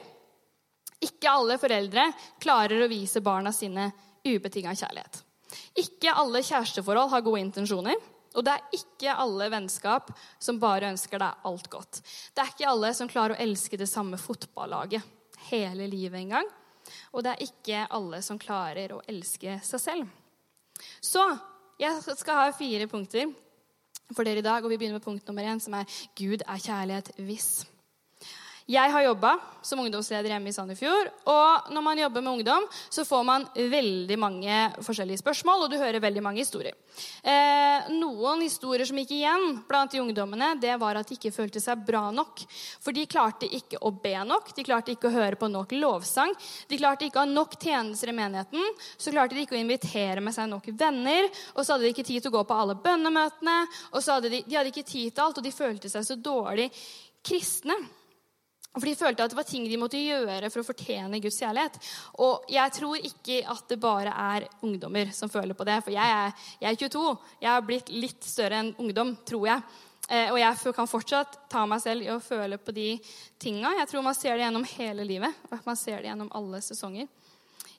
Ikke 1.06 1.30
alle 1.30 1.61
foreldre 1.61 2.08
klarer 2.42 2.82
å 2.82 2.90
vise 2.90 3.22
barna 3.22 3.54
sine 3.54 3.92
ubetinga 4.26 4.75
kjærlighet. 4.75 5.22
Ikke 5.78 6.18
alle 6.18 6.42
kjæresteforhold 6.42 7.12
har 7.14 7.25
gode 7.25 7.44
intensjoner. 7.44 7.99
Og 8.37 8.44
det 8.44 8.52
er 8.52 8.76
ikke 8.76 9.14
alle 9.16 9.49
vennskap 9.52 10.11
som 10.42 10.58
bare 10.61 10.90
ønsker 10.92 11.22
deg 11.22 11.49
alt 11.49 11.70
godt. 11.72 12.02
Det 12.34 12.42
er 12.42 12.52
ikke 12.52 12.68
alle 12.68 12.92
som 12.96 13.08
klarer 13.08 13.37
å 13.37 13.42
elske 13.46 13.78
det 13.80 13.88
samme 13.88 14.18
fotballaget 14.20 15.14
hele 15.49 15.87
livet 15.88 16.20
engang. 16.20 16.49
Og 17.12 17.25
det 17.25 17.35
er 17.35 17.47
ikke 17.47 17.85
alle 17.99 18.23
som 18.25 18.40
klarer 18.40 18.95
å 18.97 19.02
elske 19.09 19.59
seg 19.66 19.83
selv. 19.83 20.09
Så 21.00 21.23
jeg 21.81 22.16
skal 22.16 22.43
ha 22.43 22.50
fire 22.57 22.88
punkter 22.90 23.33
for 24.14 24.25
dere 24.25 24.43
i 24.43 24.47
dag, 24.47 24.62
og 24.62 24.71
vi 24.71 24.78
begynner 24.78 25.00
med 25.00 25.07
punkt 25.07 25.26
nummer 25.28 25.47
én, 25.47 25.61
som 25.62 25.75
er 25.75 25.88
Gud 26.19 26.45
er 26.47 26.62
kjærlighet 26.62 27.11
hvis. 27.26 27.66
Jeg 28.66 28.90
har 28.90 29.04
jobba 29.04 29.37
som 29.62 29.78
ungdomsleder 29.78 30.32
hjemme 30.32 30.50
i 30.50 30.54
Sandefjord. 30.54 31.06
Og 31.30 31.68
når 31.70 31.82
man 31.87 32.00
jobber 32.00 32.23
med 32.25 32.32
ungdom, 32.32 32.64
så 32.90 33.04
får 33.06 33.23
man 33.23 33.44
veldig 33.54 34.16
mange 34.18 34.56
forskjellige 34.82 35.20
spørsmål, 35.20 35.62
og 35.62 35.70
du 35.70 35.76
hører 35.78 36.02
veldig 36.02 36.23
mange 36.25 36.40
historier. 36.42 36.75
Eh, 37.23 37.87
noen 37.94 38.40
historier 38.42 38.88
som 38.88 38.99
gikk 38.99 39.12
igjen 39.14 39.61
blant 39.68 39.94
de 39.94 40.00
ungdommene, 40.02 40.49
det 40.58 40.73
var 40.82 40.99
at 40.99 41.06
de 41.06 41.14
ikke 41.14 41.30
følte 41.37 41.62
seg 41.62 41.85
bra 41.87 42.08
nok. 42.14 42.42
For 42.82 42.96
de 42.96 43.04
klarte 43.06 43.46
ikke 43.46 43.78
å 43.87 43.92
be 43.94 44.16
nok, 44.26 44.50
de 44.56 44.64
klarte 44.66 44.96
ikke 44.96 45.12
å 45.12 45.14
høre 45.14 45.38
på 45.38 45.50
nok 45.52 45.75
lovsang. 45.78 46.35
De 46.66 46.78
klarte 46.80 47.06
ikke 47.06 47.20
å 47.20 47.23
ha 47.23 47.30
nok 47.30 47.54
tjenester 47.62 48.11
i 48.11 48.16
menigheten. 48.18 48.66
Så 48.99 49.14
klarte 49.14 49.38
de 49.38 49.44
ikke 49.46 49.54
å 49.54 49.61
invitere 49.62 50.25
med 50.25 50.35
seg 50.35 50.50
nok 50.50 50.66
venner. 50.75 51.30
Og 51.54 51.62
så 51.62 51.76
hadde 51.76 51.87
de 51.87 51.94
ikke 51.94 52.06
tid 52.11 52.26
til 52.26 52.35
å 52.35 52.38
gå 52.40 52.42
på 52.50 52.58
alle 52.64 52.75
bønnemøtene. 52.82 53.61
Og 53.92 54.02
så 54.02 54.18
hadde 54.18 54.35
de, 54.35 54.42
de 54.42 54.58
hadde 54.58 54.75
ikke 54.75 54.88
tid 54.90 55.14
til 55.14 55.28
alt, 55.28 55.38
og 55.38 55.46
de 55.46 55.54
følte 55.54 55.92
seg 55.92 56.02
så 56.11 56.18
dårlig 56.18 56.66
kristne. 57.26 57.78
For 58.76 58.88
de 58.88 58.97
følte 58.99 59.25
at 59.25 59.33
det 59.33 59.38
var 59.38 59.49
ting 59.49 59.64
de 59.68 59.80
måtte 59.80 60.00
gjøre 60.00 60.50
for 60.52 60.61
å 60.61 60.66
fortjene 60.66 61.21
Guds 61.25 61.40
kjærlighet. 61.40 61.78
Og 62.25 62.47
jeg 62.52 62.75
tror 62.76 63.09
ikke 63.09 63.40
at 63.56 63.64
det 63.73 63.80
bare 63.80 64.12
er 64.37 64.49
ungdommer 64.66 65.12
som 65.16 65.33
føler 65.33 65.56
på 65.56 65.66
det. 65.68 65.80
For 65.87 65.95
jeg 65.95 66.16
er, 66.21 66.47
jeg 66.61 66.71
er 66.71 66.80
22. 66.85 67.04
Jeg 67.40 67.52
har 67.54 67.66
blitt 67.66 67.92
litt 67.95 68.28
større 68.28 68.61
enn 68.61 68.75
ungdom, 68.83 69.14
tror 69.28 69.49
jeg. 69.49 69.64
Eh, 70.06 70.28
og 70.30 70.38
jeg 70.38 70.75
kan 70.76 70.90
fortsatt 70.90 71.38
ta 71.50 71.64
meg 71.66 71.83
selv 71.83 72.04
i 72.04 72.12
å 72.12 72.21
føle 72.23 72.61
på 72.62 72.75
de 72.76 72.90
tinga. 73.42 73.73
Jeg 73.80 73.90
tror 73.90 74.04
man 74.06 74.18
ser 74.18 74.37
det 74.37 74.45
gjennom 74.45 74.66
hele 74.76 75.06
livet. 75.09 75.47
Man 75.64 75.78
ser 75.78 76.02
det 76.02 76.12
gjennom 76.12 76.30
alle 76.37 76.61
sesonger. 76.62 77.09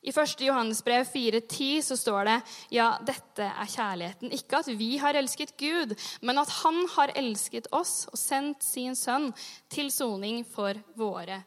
I 0.07 0.11
1. 0.15 0.41
Johannesbrev 0.47 1.03
4,10 1.11 1.81
så 1.81 1.97
står 1.99 2.27
det 2.29 2.35
ja, 2.77 2.93
dette 3.03 3.43
er 3.43 3.67
kjærligheten. 3.67 4.31
Ikke 4.31 4.61
at 4.61 4.69
vi 4.79 4.93
har 5.01 5.17
elsket 5.19 5.51
Gud, 5.59 5.95
men 6.23 6.39
at 6.39 6.51
Han 6.61 6.85
har 6.93 7.11
elsket 7.19 7.67
oss 7.75 8.05
og 8.07 8.15
sendt 8.19 8.63
sin 8.63 8.95
sønn 8.95 9.33
til 9.73 9.91
soning 9.91 10.45
for 10.47 10.79
våre 10.95 11.41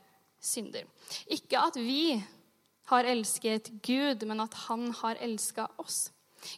synder. 0.44 0.84
Ikke 1.32 1.62
at 1.70 1.78
vi 1.80 2.18
har 2.90 3.08
elsket 3.08 3.70
Gud, 3.86 4.26
men 4.28 4.44
at 4.44 4.56
Han 4.66 4.90
har 4.98 5.16
elska 5.24 5.64
oss. 5.80 6.10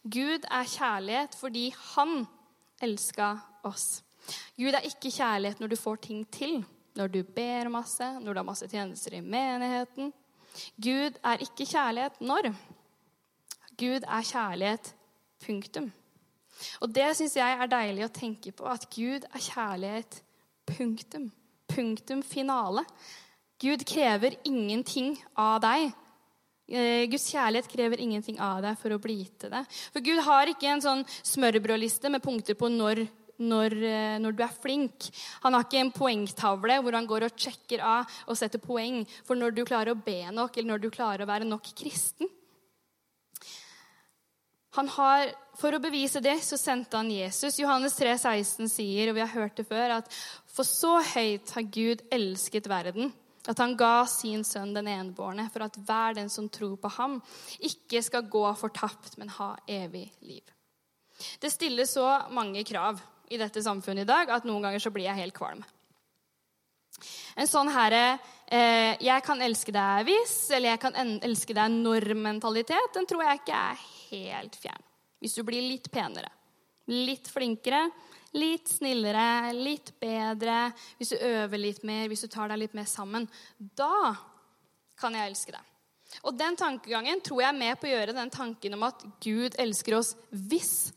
Gud 0.03 0.43
er 0.51 0.73
kjærlighet 0.73 1.37
fordi 1.39 1.69
Han 1.93 2.25
elska 2.83 3.37
oss. 3.69 4.03
Gud 4.59 4.75
er 4.75 4.91
ikke 4.91 5.15
kjærlighet 5.15 5.63
når 5.63 5.71
du 5.71 5.79
får 5.79 6.03
ting 6.03 6.27
til, 6.35 6.65
når 6.99 7.15
du 7.15 7.23
ber 7.23 7.71
masse, 7.71 8.11
når 8.19 8.33
du 8.33 8.43
har 8.43 8.51
masse 8.51 8.67
tjenester 8.67 9.15
i 9.15 9.23
menigheten. 9.23 10.11
Gud 10.77 11.19
er 11.25 11.43
ikke 11.45 11.67
kjærlighet 11.69 12.21
når. 12.21 12.53
Gud 13.79 14.05
er 14.05 14.29
kjærlighet, 14.29 14.95
punktum. 15.45 15.91
Og 16.81 16.93
det 16.95 17.09
syns 17.17 17.37
jeg 17.37 17.57
er 17.59 17.71
deilig 17.71 18.05
å 18.07 18.13
tenke 18.15 18.53
på, 18.55 18.67
at 18.69 18.87
Gud 18.93 19.25
er 19.27 19.43
kjærlighet, 19.43 20.21
punktum. 20.69 21.31
Punktum 21.73 22.23
finale. 22.23 22.85
Gud 23.63 23.85
krever 23.89 24.37
ingenting 24.45 25.17
av 25.39 25.61
deg. 25.65 25.93
Eh, 26.73 27.05
Guds 27.11 27.29
kjærlighet 27.33 27.71
krever 27.71 28.01
ingenting 28.03 28.39
av 28.43 28.63
deg 28.65 28.79
for 28.81 28.95
å 28.95 29.01
bli 29.03 29.19
til 29.41 29.53
det. 29.53 29.65
For 29.95 30.05
Gud 30.05 30.23
har 30.27 30.51
ikke 30.51 30.71
en 30.73 30.85
sånn 30.85 31.03
smørbrødliste 31.23 32.13
med 32.13 32.23
punkter 32.25 32.59
på 32.59 32.71
når 32.73 33.05
når, 33.41 33.77
eh, 33.89 34.19
når, 34.23 34.37
du 34.37 34.43
er 34.45 34.61
flink. 34.63 35.09
Han 35.45 35.57
har 35.57 35.65
ikke 35.67 35.81
en 35.81 35.95
poengtavle 35.95 36.79
hvor 36.83 36.99
han 36.99 37.09
går 37.09 37.29
og 37.29 37.39
sjekker 37.39 37.85
av 37.85 38.21
og 38.27 38.39
setter 38.39 38.63
poeng 38.63 39.03
for 39.27 39.39
når 39.39 39.57
du 39.57 39.65
klarer 39.65 39.95
å 39.95 40.03
be 40.03 40.21
nok, 40.35 40.57
eller 40.57 40.75
når 40.75 40.85
du 40.85 40.91
klarer 40.93 41.25
å 41.25 41.31
være 41.31 41.49
nok 41.49 41.73
kristen. 41.79 42.31
Har, 44.73 45.29
For 45.61 45.77
å 45.77 45.83
bevise 45.85 46.23
det 46.25 46.39
så 46.41 46.57
sendte 46.57 46.97
han 46.97 47.11
Jesus. 47.13 47.59
Johannes 47.61 47.93
3, 47.99 48.15
16 48.17 48.71
sier, 48.73 49.11
og 49.11 49.19
vi 49.19 49.21
har 49.21 49.35
hørt 49.35 49.59
det 49.61 49.67
før, 49.69 49.99
at 49.99 50.09
for 50.49 50.65
så 50.65 50.95
høyt 51.13 51.53
har 51.53 51.69
Gud 51.69 52.01
elsket 52.13 52.71
verden 52.73 53.13
at 53.51 53.59
han 53.59 53.75
ga 53.79 54.05
sin 54.07 54.45
sønn 54.47 54.75
den 54.75 54.89
enbårne, 54.91 55.49
for 55.51 55.67
at 55.67 55.79
hver 55.83 56.15
den 56.19 56.31
som 56.31 56.49
tror 56.53 56.77
på 56.81 56.91
ham, 56.97 57.19
ikke 57.59 58.03
skal 58.05 58.29
gå 58.31 58.45
fortapt, 58.59 59.17
men 59.19 59.33
ha 59.39 59.55
evig 59.67 60.07
liv. 60.23 60.45
Det 61.43 61.51
stiller 61.53 61.87
så 61.87 62.07
mange 62.35 62.63
krav 62.67 63.01
i 63.33 63.41
dette 63.41 63.63
samfunnet 63.65 64.05
i 64.05 64.11
dag 64.11 64.31
at 64.35 64.47
noen 64.49 64.65
ganger 64.67 64.83
så 64.83 64.93
blir 64.95 65.09
jeg 65.09 65.21
helt 65.23 65.37
kvalm. 65.37 65.65
En 67.41 67.49
sånn 67.49 67.71
herre 67.73 68.19
eh, 68.47 68.95
'jeg 69.01 69.25
kan 69.25 69.41
elske 69.43 69.73
deg 69.73 70.07
hvis', 70.07 70.51
eller 70.53 70.75
'jeg 70.75 70.81
kan 70.81 70.95
elske 71.25 71.55
deg 71.57 71.73
når'-mentalitet, 71.73 72.93
den 72.95 73.07
tror 73.07 73.25
jeg 73.25 73.41
ikke 73.41 73.61
er 73.71 73.77
helt 74.13 74.57
fjern. 74.57 74.85
Hvis 75.21 75.35
du 75.35 75.43
blir 75.43 75.63
litt 75.63 75.91
penere, 75.91 76.29
litt 76.89 77.29
flinkere, 77.29 77.91
litt 78.35 78.69
snillere, 78.69 79.53
litt 79.55 79.93
bedre, 80.01 80.73
hvis 80.99 81.13
du 81.15 81.17
øver 81.17 81.59
litt 81.59 81.83
mer, 81.85 82.09
hvis 82.09 82.25
du 82.25 82.29
tar 82.29 82.49
deg 82.49 82.59
litt 82.59 82.75
mer 82.75 82.89
sammen, 82.89 83.29
da 83.59 84.15
kan 84.99 85.15
jeg 85.15 85.31
elske 85.31 85.53
deg. 85.53 85.69
Og 86.29 86.37
den 86.37 86.57
tankegangen 86.57 87.23
tror 87.25 87.41
jeg 87.41 87.49
er 87.49 87.59
med 87.59 87.79
på 87.81 87.89
å 87.89 87.93
gjøre 87.93 88.17
den 88.17 88.33
tanken 88.33 88.75
om 88.77 88.83
at 88.89 89.05
Gud 89.25 89.57
elsker 89.61 89.97
oss 89.97 90.13
hvis 90.31 90.93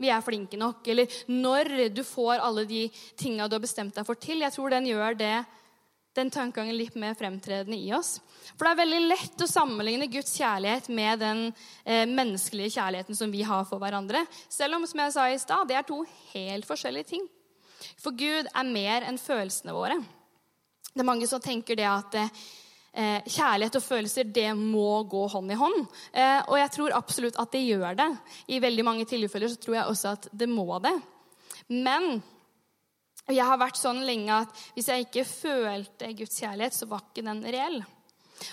vi 0.00 0.10
er 0.10 0.24
flinke 0.24 0.58
nok, 0.60 0.86
eller 0.88 1.20
når 1.28 1.90
du 1.94 2.02
får 2.06 2.40
alle 2.40 2.64
de 2.68 2.86
tinga 3.20 3.48
du 3.48 3.58
har 3.58 3.64
bestemt 3.64 3.96
deg 3.96 4.06
for 4.08 4.18
til. 4.20 4.40
Jeg 4.40 4.54
tror 4.54 4.72
den 4.72 4.88
gjør 4.88 5.18
det, 5.20 5.34
den 6.16 6.30
tankegangen 6.32 6.74
litt 6.74 6.96
mer 6.98 7.14
fremtredende 7.14 7.76
i 7.78 7.92
oss. 7.94 8.16
For 8.56 8.66
det 8.66 8.72
er 8.72 8.80
veldig 8.80 9.00
lett 9.12 9.44
å 9.44 9.50
sammenligne 9.50 10.08
Guds 10.10 10.32
kjærlighet 10.40 10.88
med 10.90 11.20
den 11.22 11.42
eh, 11.84 12.06
menneskelige 12.08 12.74
kjærligheten 12.78 13.18
som 13.18 13.30
vi 13.30 13.44
har 13.46 13.66
for 13.68 13.82
hverandre. 13.82 14.24
Selv 14.50 14.80
om, 14.80 14.86
som 14.90 15.04
jeg 15.04 15.14
sa 15.14 15.28
i 15.30 15.38
stad, 15.38 15.68
det 15.70 15.78
er 15.78 15.86
to 15.86 16.00
helt 16.32 16.66
forskjellige 16.66 17.12
ting. 17.12 17.28
For 18.00 18.16
Gud 18.16 18.48
er 18.50 18.72
mer 18.72 19.06
enn 19.06 19.20
følelsene 19.20 19.76
våre. 19.76 20.00
Det 20.90 21.04
er 21.04 21.06
mange 21.06 21.28
som 21.30 21.42
tenker 21.42 21.78
det 21.78 21.86
at 21.86 22.18
eh, 22.18 22.42
kjærlighet 22.90 23.76
og 23.78 23.84
følelser 23.84 24.32
det 24.34 24.48
må 24.58 25.02
gå 25.10 25.22
hånd 25.30 25.52
i 25.52 25.58
hånd. 25.58 25.86
Eh, 26.12 26.40
og 26.48 26.58
jeg 26.58 26.72
tror 26.74 26.96
absolutt 26.98 27.38
at 27.38 27.52
det 27.54 27.62
gjør 27.62 27.94
det. 28.00 28.10
I 28.50 28.58
veldig 28.62 28.86
mange 28.86 29.06
tilfeller 29.08 29.52
så 29.52 29.60
tror 29.62 29.78
jeg 29.78 29.92
også 29.92 30.16
at 30.16 30.28
det 30.32 30.50
må 30.50 30.66
det. 30.82 30.96
Men 31.70 32.18
jeg 33.30 33.46
har 33.46 33.60
vært 33.60 33.78
sånn 33.78 34.02
lenge 34.06 34.42
at 34.42 34.66
hvis 34.74 34.90
jeg 34.90 35.06
ikke 35.06 35.28
følte 35.28 36.12
Guds 36.18 36.42
kjærlighet, 36.42 36.76
så 36.76 36.90
var 36.90 37.06
ikke 37.06 37.26
den 37.26 37.44
reell. 37.46 37.80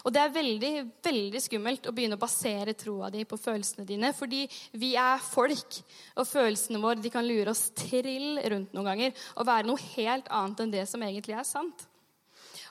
Og 0.03 0.12
det 0.13 0.22
er 0.22 0.34
veldig 0.36 0.72
veldig 1.06 1.41
skummelt 1.41 1.88
å 1.88 1.94
begynne 1.96 2.17
å 2.17 2.22
basere 2.22 2.75
troa 2.77 3.10
di 3.13 3.24
på 3.25 3.39
følelsene 3.39 3.88
dine. 3.88 4.12
Fordi 4.15 4.44
vi 4.77 4.94
er 5.00 5.22
folk, 5.24 5.79
og 6.20 6.27
følelsene 6.27 6.82
våre 6.84 7.01
de 7.01 7.12
kan 7.13 7.25
lure 7.25 7.53
oss 7.53 7.70
trill 7.77 8.41
rundt 8.51 8.75
noen 8.75 8.91
ganger 8.91 9.29
og 9.38 9.48
være 9.48 9.70
noe 9.70 9.91
helt 9.96 10.27
annet 10.27 10.65
enn 10.65 10.75
det 10.75 10.84
som 10.91 11.06
egentlig 11.08 11.38
er 11.39 11.48
sant. 11.48 11.88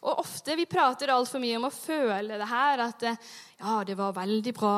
Og 0.04 0.20
ofte 0.20 0.56
vi 0.58 0.68
prater 0.68 1.12
altfor 1.14 1.40
mye 1.42 1.56
om 1.60 1.68
å 1.68 1.74
føle 1.74 2.40
det 2.40 2.50
her. 2.50 2.84
At 2.88 3.06
ja, 3.06 3.78
det 3.86 3.96
var 3.98 4.16
veldig 4.16 4.52
bra 4.56 4.76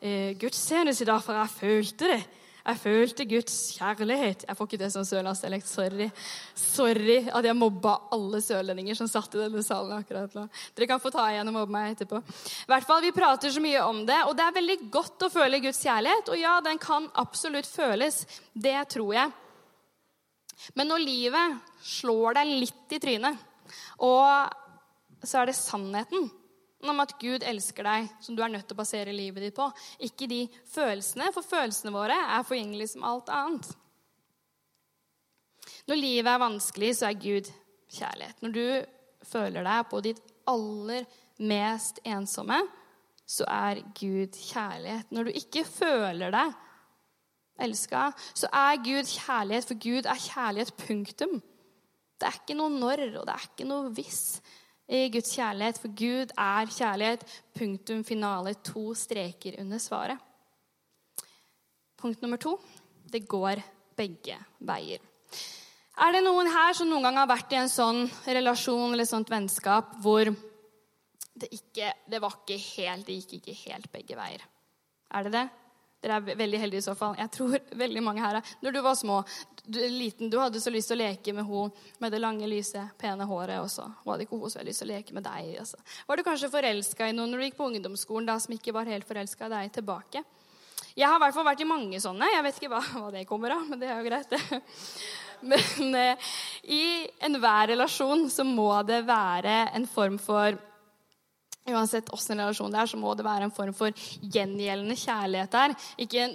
eh, 0.00 0.34
gudstjeneste 0.38 1.06
i 1.06 1.10
dag, 1.12 1.22
for 1.22 1.38
jeg 1.38 1.56
følte 1.60 2.10
det. 2.16 2.24
Jeg 2.66 2.80
følte 2.82 3.24
Guds 3.30 3.56
kjærlighet. 3.76 4.42
Jeg 4.48 4.58
får 4.58 4.66
ikke 4.66 4.80
det 4.80 4.88
som 4.90 5.04
sørlandsdialekt. 5.06 5.68
Sorry. 5.70 6.08
Sorry 6.58 7.18
at 7.30 7.46
jeg 7.46 7.54
mobba 7.54 7.92
alle 8.14 8.40
sørlendinger 8.42 8.98
som 8.98 9.06
satt 9.10 9.36
i 9.36 9.44
denne 9.44 9.62
salen 9.62 9.94
akkurat 9.94 10.34
nå. 10.34 10.48
Dere 10.74 10.88
kan 10.90 11.02
få 11.02 11.12
ta 11.14 11.28
igjen 11.30 11.46
og 11.52 11.54
mobbe 11.60 11.76
meg 11.76 11.94
etterpå. 11.94 12.18
I 12.18 12.72
hvert 12.72 12.88
fall, 12.88 13.04
Vi 13.06 13.14
prater 13.14 13.54
så 13.54 13.62
mye 13.62 13.84
om 13.86 14.02
det, 14.08 14.18
og 14.26 14.34
det 14.34 14.48
er 14.48 14.58
veldig 14.58 14.78
godt 14.90 15.28
å 15.28 15.30
føle 15.30 15.62
Guds 15.62 15.82
kjærlighet. 15.86 16.32
Og 16.34 16.40
ja, 16.42 16.56
den 16.64 16.82
kan 16.82 17.06
absolutt 17.14 17.70
føles. 17.70 18.24
Det 18.50 18.80
tror 18.90 19.14
jeg. 19.14 19.34
Men 20.74 20.90
når 20.90 21.04
livet 21.04 21.76
slår 21.86 22.40
deg 22.40 22.56
litt 22.64 22.96
i 22.96 22.98
trynet, 22.98 23.46
og 24.02 25.24
så 25.24 25.40
er 25.40 25.50
det 25.50 25.56
sannheten 25.58 26.28
om 26.86 27.00
at 27.02 27.16
Gud 27.18 27.44
elsker 27.46 27.86
deg, 27.86 28.08
som 28.22 28.36
du 28.36 28.42
er 28.44 28.52
nødt 28.52 28.66
til 28.68 28.76
å 28.76 28.82
basere 28.82 29.14
livet 29.14 29.46
ditt 29.46 29.56
på. 29.56 29.66
Ikke 30.06 30.28
de 30.30 30.44
følelsene, 30.70 31.32
for 31.34 31.46
følelsene 31.46 31.94
våre 31.94 32.16
er 32.36 32.46
forgjengelige 32.46 32.92
som 32.94 33.06
alt 33.08 33.32
annet. 33.32 33.70
Når 35.86 35.98
livet 35.98 36.30
er 36.30 36.42
vanskelig, 36.42 36.92
så 36.98 37.08
er 37.08 37.20
Gud 37.22 37.50
kjærlighet. 37.96 38.42
Når 38.42 38.54
du 38.54 38.66
føler 39.26 39.66
deg 39.66 39.88
på 39.90 40.02
ditt 40.04 40.22
aller 40.46 41.06
mest 41.42 41.98
ensomme, 42.06 42.60
så 43.26 43.46
er 43.50 43.82
Gud 43.98 44.36
kjærlighet. 44.38 45.10
Når 45.10 45.26
du 45.26 45.40
ikke 45.40 45.64
føler 45.66 46.34
deg 46.34 46.54
elska, 47.66 48.10
så 48.36 48.50
er 48.52 48.82
Gud 48.84 49.10
kjærlighet, 49.10 49.66
for 49.66 49.82
Gud 49.82 50.06
er 50.06 50.22
kjærlighet. 50.28 50.74
Punktum. 50.86 51.40
Det 52.16 52.28
er 52.28 52.38
ikke 52.40 52.56
noe 52.56 52.72
når, 52.72 53.02
og 53.20 53.26
det 53.28 53.34
er 53.34 53.48
ikke 53.50 53.68
noe 53.68 53.90
hvis 53.96 54.22
i 54.86 55.08
Guds 55.10 55.32
kjærlighet, 55.34 55.80
for 55.82 55.94
Gud 55.98 56.32
er 56.38 56.70
kjærlighet. 56.70 57.24
Punktum 57.58 58.04
finale. 58.06 58.54
To 58.70 58.92
streker 58.94 59.58
under 59.60 59.82
svaret. 59.82 60.22
Punkt 61.96 62.22
nummer 62.22 62.38
to 62.38 62.58
det 63.10 63.24
går 63.28 63.62
begge 63.96 64.36
veier. 64.66 65.00
Er 65.96 66.12
det 66.12 66.22
noen 66.26 66.50
her 66.52 66.74
som 66.76 66.90
noen 66.90 67.06
gang 67.06 67.20
har 67.22 67.30
vært 67.30 67.54
i 67.54 67.60
en 67.60 67.70
sånn 67.72 68.02
relasjon 68.26 68.92
eller 68.92 69.08
sånt 69.08 69.30
vennskap 69.32 69.94
hvor 70.04 70.28
det 71.36 71.48
ikke 71.54 71.92
det 72.10 72.20
var 72.20 72.36
ikke 72.36 72.58
helt, 72.60 73.06
det 73.06 73.16
gikk 73.22 73.38
ikke 73.38 73.56
helt 73.62 73.88
begge 73.94 74.18
veier? 74.18 74.44
Er 75.16 75.24
det 75.24 75.32
det? 75.38 75.46
Dere 76.06 76.20
er 76.20 76.38
veldig 76.38 76.58
heldige 76.62 76.84
i 76.84 76.86
så 76.86 76.94
fall. 76.94 77.16
Jeg 77.18 77.32
tror 77.34 77.56
veldig 77.82 78.02
mange 78.04 78.22
her 78.22 78.38
er 78.38 78.54
Når 78.62 78.76
du 78.76 78.80
var 78.84 78.94
små, 78.98 79.18
du, 79.66 79.80
liten, 79.90 80.30
du 80.30 80.38
hadde 80.38 80.62
så 80.62 80.70
lyst 80.70 80.92
til 80.92 81.00
å 81.00 81.02
leke 81.02 81.34
med 81.34 81.48
hun 81.48 81.72
med 82.02 82.14
det 82.14 82.22
lange, 82.22 82.46
lyse, 82.46 82.84
pene 83.00 83.26
håret 83.26 83.58
også. 83.58 83.88
Hun 84.04 84.12
hadde 84.12 84.28
ikke 84.28 84.38
hun 84.38 84.52
så 84.52 84.62
lyst 84.66 84.84
til 84.84 84.90
å 84.90 84.94
leke 84.94 85.16
med 85.16 85.26
deg. 85.26 85.56
Altså. 85.64 85.82
Var 86.06 86.16
du 86.16 86.26
kanskje 86.26 86.52
forelska 86.52 87.10
i 87.10 87.16
noen 87.16 87.34
når 87.34 87.42
du 87.42 87.48
gikk 87.48 87.58
på 87.58 87.70
ungdomsskolen 87.72 88.30
da, 88.30 88.38
som 88.42 88.54
ikke 88.54 88.74
var 88.76 88.86
helt 88.90 89.08
forelska 89.08 89.50
i 89.50 89.54
deg 89.56 89.74
tilbake? 89.80 90.22
Jeg 90.96 91.10
har 91.10 91.18
i 91.18 91.24
hvert 91.26 91.34
fall 91.36 91.48
vært 91.50 91.60
i 91.60 91.68
mange 91.68 91.98
sånne. 92.00 92.30
Jeg 92.32 92.46
vet 92.46 92.60
ikke 92.60 92.72
hva, 92.72 92.82
hva 93.02 93.12
det 93.16 93.26
kommer 93.28 93.56
av, 93.58 93.66
men 93.66 93.82
det 93.82 93.90
er 93.90 93.98
jo 93.98 94.06
greit, 94.06 94.30
det. 94.30 94.62
Men 95.46 95.92
eh, 96.00 96.28
i 96.72 96.84
enhver 97.26 97.68
relasjon 97.74 98.22
så 98.32 98.40
må 98.48 98.70
det 98.88 99.02
være 99.04 99.66
en 99.76 99.84
form 99.84 100.16
for 100.16 100.56
Uansett 101.66 102.12
åssen 102.14 102.38
relasjon 102.38 102.70
det 102.70 102.78
er, 102.82 102.90
så 102.90 102.98
må 103.00 103.14
det 103.18 103.26
være 103.26 103.48
en 103.48 103.54
form 103.54 103.74
for 103.74 104.06
gjengjeldende 104.20 104.98
kjærlighet 105.00 105.56
der. 105.56 105.74
Ikke 106.04 106.28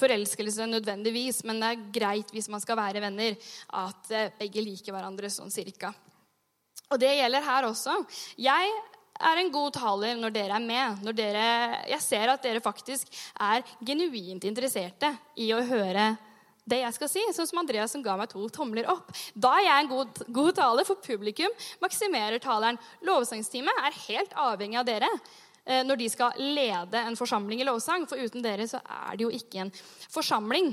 forelskelse 0.00 0.68
nødvendigvis, 0.70 1.42
men 1.48 1.60
det 1.60 1.68
er 1.72 1.84
greit 1.98 2.32
hvis 2.32 2.48
man 2.52 2.62
skal 2.62 2.80
være 2.80 3.02
venner, 3.04 3.36
at 3.82 4.14
eh, 4.14 4.32
begge 4.38 4.64
liker 4.64 4.96
hverandre 4.96 5.30
sånn 5.32 5.52
cirka. 5.52 5.92
Og 6.92 7.00
det 7.00 7.14
gjelder 7.16 7.44
her 7.44 7.68
også. 7.68 7.94
Jeg 8.40 8.72
er 9.22 9.40
en 9.40 9.52
god 9.52 9.72
taler 9.76 10.18
når 10.18 10.34
dere 10.34 10.58
er 10.58 10.66
med. 10.66 11.04
Når 11.04 11.16
dere, 11.16 11.46
jeg 11.92 12.04
ser 12.04 12.32
at 12.32 12.44
dere 12.44 12.64
faktisk 12.64 13.12
er 13.40 13.64
genuint 13.84 14.44
interesserte 14.48 15.12
i 15.40 15.52
å 15.54 15.62
høre 15.68 16.12
det 16.68 16.78
jeg 16.78 16.94
skal 16.94 17.10
si, 17.10 17.22
sånn 17.34 17.48
som 17.48 17.60
Andreas 17.62 17.94
som 17.94 18.02
ga 18.04 18.14
meg 18.18 18.30
to 18.30 18.44
tomler 18.54 18.86
opp. 18.90 19.10
Da 19.34 19.56
er 19.58 19.66
jeg 19.66 19.82
en 19.82 19.90
god, 19.90 20.20
god 20.30 20.52
taler, 20.60 20.86
for 20.86 21.02
publikum 21.02 21.50
maksimerer 21.82 22.42
taleren. 22.42 22.78
Lovsangsteamet 23.06 23.82
er 23.82 23.98
helt 24.06 24.36
avhengig 24.38 24.78
av 24.78 24.86
dere. 24.86 25.10
eh, 25.64 25.82
når 25.86 25.96
de 25.96 26.08
skal 26.10 26.38
lede 26.38 26.98
en 26.98 27.16
forsamling 27.18 27.60
i 27.60 27.66
lovsang. 27.66 28.06
For 28.10 28.18
uten 28.18 28.42
dere 28.42 28.66
så 28.68 28.80
er 28.82 29.16
det 29.16 29.26
jo 29.26 29.30
ikke 29.34 29.64
en 29.64 29.72
forsamling. 30.10 30.72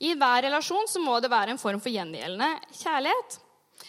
I 0.00 0.14
hver 0.18 0.42
relasjon 0.48 0.88
så 0.88 1.00
må 1.00 1.18
det 1.20 1.30
være 1.32 1.54
en 1.54 1.60
form 1.60 1.80
for 1.80 1.92
gjengjeldende 1.92 2.50
kjærlighet. 2.80 3.38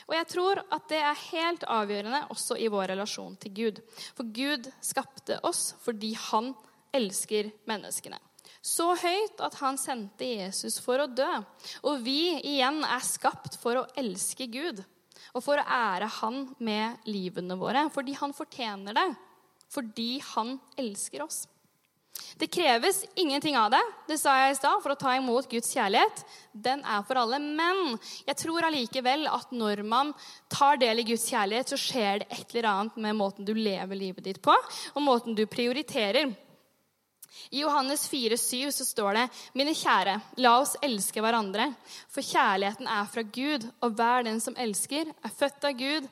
Og 0.08 0.16
jeg 0.16 0.28
tror 0.32 0.62
at 0.72 0.88
det 0.92 1.00
er 1.00 1.26
helt 1.32 1.64
avgjørende 1.64 2.26
også 2.34 2.58
i 2.60 2.70
vår 2.72 2.92
relasjon 2.94 3.36
til 3.40 3.54
Gud. 3.56 3.82
For 4.16 4.28
Gud 4.36 4.68
skapte 4.84 5.40
oss 5.48 5.74
fordi 5.84 6.14
han 6.28 6.54
elsker 6.96 7.52
menneskene. 7.68 8.20
Så 8.62 8.90
høyt 9.00 9.42
at 9.44 9.58
han 9.62 9.80
sendte 9.80 10.28
Jesus 10.28 10.80
for 10.84 11.04
å 11.04 11.10
dø. 11.10 11.30
Og 11.88 12.02
vi 12.04 12.36
igjen 12.42 12.82
er 12.86 13.04
skapt 13.06 13.60
for 13.62 13.82
å 13.82 13.88
elske 13.98 14.50
Gud 14.52 14.84
og 15.36 15.44
for 15.44 15.60
å 15.60 15.66
ære 15.68 16.08
Han 16.22 16.44
med 16.64 17.10
livene 17.10 17.58
våre. 17.60 17.88
Fordi 17.94 18.16
han 18.18 18.34
fortjener 18.34 18.96
det. 18.98 19.08
Fordi 19.74 20.18
han 20.34 20.58
elsker 20.80 21.26
oss. 21.26 21.46
Det 22.38 22.48
kreves 22.48 23.04
ingenting 23.16 23.58
av 23.58 23.72
det, 23.74 23.82
det 24.08 24.18
sa 24.22 24.36
jeg 24.38 24.54
i 24.54 24.58
stad, 24.60 24.82
for 24.84 24.94
å 24.94 25.00
ta 25.00 25.16
imot 25.18 25.50
Guds 25.50 25.72
kjærlighet. 25.74 26.22
Den 26.54 26.84
er 26.86 27.04
for 27.08 27.18
alle. 27.22 27.40
Men 27.42 27.98
jeg 28.28 28.38
tror 28.44 28.68
allikevel 28.68 29.26
at 29.32 29.54
når 29.54 29.82
man 29.86 30.14
tar 30.54 30.78
del 30.82 31.02
i 31.02 31.08
Guds 31.08 31.28
kjærlighet, 31.32 31.74
så 31.74 31.80
skjer 31.82 32.22
det 32.22 32.30
et 32.34 32.54
eller 32.54 32.70
annet 32.72 33.00
med 33.08 33.18
måten 33.18 33.48
du 33.48 33.54
lever 33.58 33.98
livet 33.98 34.30
ditt 34.30 34.42
på, 34.44 34.54
og 34.54 35.06
måten 35.06 35.38
du 35.38 35.46
prioriterer. 35.50 36.34
I 37.52 37.62
Johannes 37.62 38.08
4,7 38.12 38.72
så 38.72 38.86
står 38.86 39.14
det.: 39.18 39.26
Mine 39.54 39.76
kjære, 39.78 40.18
la 40.44 40.56
oss 40.62 40.76
elske 40.84 41.22
hverandre, 41.24 41.70
for 42.10 42.26
kjærligheten 42.26 42.88
er 42.88 43.12
fra 43.12 43.24
Gud, 43.24 43.68
og 43.82 43.96
hver 43.96 44.28
den 44.28 44.42
som 44.44 44.58
elsker, 44.58 45.12
er 45.12 45.38
født 45.40 45.68
av 45.70 45.78
Gud 45.80 46.10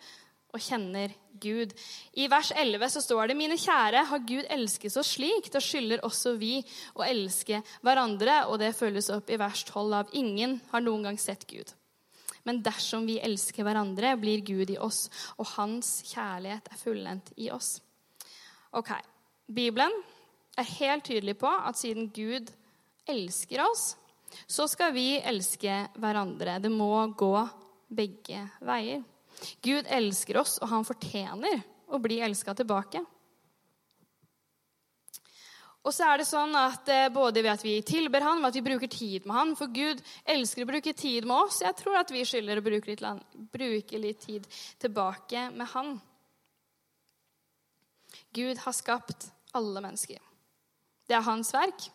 og 0.55 0.63
kjenner 0.63 1.13
Gud. 1.41 1.73
I 2.15 2.27
vers 2.31 2.51
11 2.55 2.89
så 2.95 3.01
står 3.03 3.27
det.: 3.27 3.37
Mine 3.37 3.57
kjære, 3.59 4.05
har 4.11 4.27
Gud 4.27 4.45
elsket 4.49 4.97
oss 4.97 5.15
slik, 5.17 5.51
da 5.51 5.59
skylder 5.59 6.03
også 6.07 6.35
vi 6.39 6.59
å 6.95 7.03
elske 7.07 7.61
hverandre. 7.83 8.45
Og 8.51 8.59
det 8.61 8.75
følges 8.77 9.11
opp 9.13 9.29
i 9.29 9.39
vers 9.41 9.65
12 9.67 9.97
av 9.99 10.13
ingen 10.13 10.59
har 10.71 10.85
noen 10.85 11.09
gang 11.09 11.19
sett 11.19 11.47
Gud. 11.49 11.73
Men 12.45 12.61
dersom 12.61 13.07
vi 13.09 13.17
elsker 13.19 13.65
hverandre, 13.65 14.13
blir 14.21 14.43
Gud 14.45 14.69
i 14.69 14.77
oss, 14.77 15.07
og 15.41 15.49
hans 15.55 15.97
kjærlighet 16.05 16.69
er 16.71 16.77
fullendt 16.77 17.33
i 17.41 17.49
oss. 17.51 17.79
Ok, 18.75 18.91
Bibelen 19.49 19.93
er 20.55 20.73
helt 20.79 21.05
tydelig 21.07 21.37
på 21.41 21.49
at 21.51 21.79
siden 21.79 22.09
Gud 22.15 22.51
elsker 23.09 23.63
oss, 23.65 23.95
så 24.47 24.67
skal 24.67 24.93
vi 24.95 25.15
elske 25.19 25.85
hverandre. 26.01 26.59
Det 26.59 26.71
må 26.71 26.91
gå 27.17 27.33
begge 27.95 28.41
veier. 28.65 29.03
Gud 29.63 29.87
elsker 29.91 30.39
oss, 30.39 30.57
og 30.63 30.71
han 30.71 30.87
fortjener 30.87 31.61
å 31.91 31.99
bli 32.01 32.21
elska 32.23 32.55
tilbake. 32.57 33.03
Og 35.85 35.93
så 35.93 36.07
er 36.09 36.17
det 36.17 36.25
sånn 36.25 36.55
at 36.57 36.87
eh, 36.89 37.11
Både 37.13 37.43
ved 37.45 37.51
at 37.51 37.61
vi 37.61 37.75
tilber 37.85 38.23
han, 38.25 38.39
ved 38.41 38.49
at 38.49 38.57
vi 38.57 38.65
bruker 38.65 38.89
tid 38.89 39.27
med 39.29 39.37
han 39.37 39.53
For 39.59 39.69
Gud 39.69 40.01
elsker 40.33 40.65
å 40.65 40.69
bruke 40.71 40.95
tid 40.97 41.27
med 41.29 41.45
oss. 41.45 41.61
Jeg 41.61 41.77
tror 41.77 41.99
at 41.99 42.13
vi 42.13 42.23
skylder 42.25 42.57
å 42.57 42.65
bruke 42.65 42.89
litt, 42.89 43.03
bruke 43.53 44.01
litt 44.01 44.23
tid 44.25 44.47
tilbake 44.81 45.49
med 45.53 45.69
han. 45.75 45.93
Gud 48.33 48.57
har 48.65 48.75
skapt 48.75 49.29
alle 49.55 49.83
mennesker. 49.83 50.17
Det 51.05 51.17
er 51.17 51.25
hans 51.25 51.51
verk. 51.53 51.87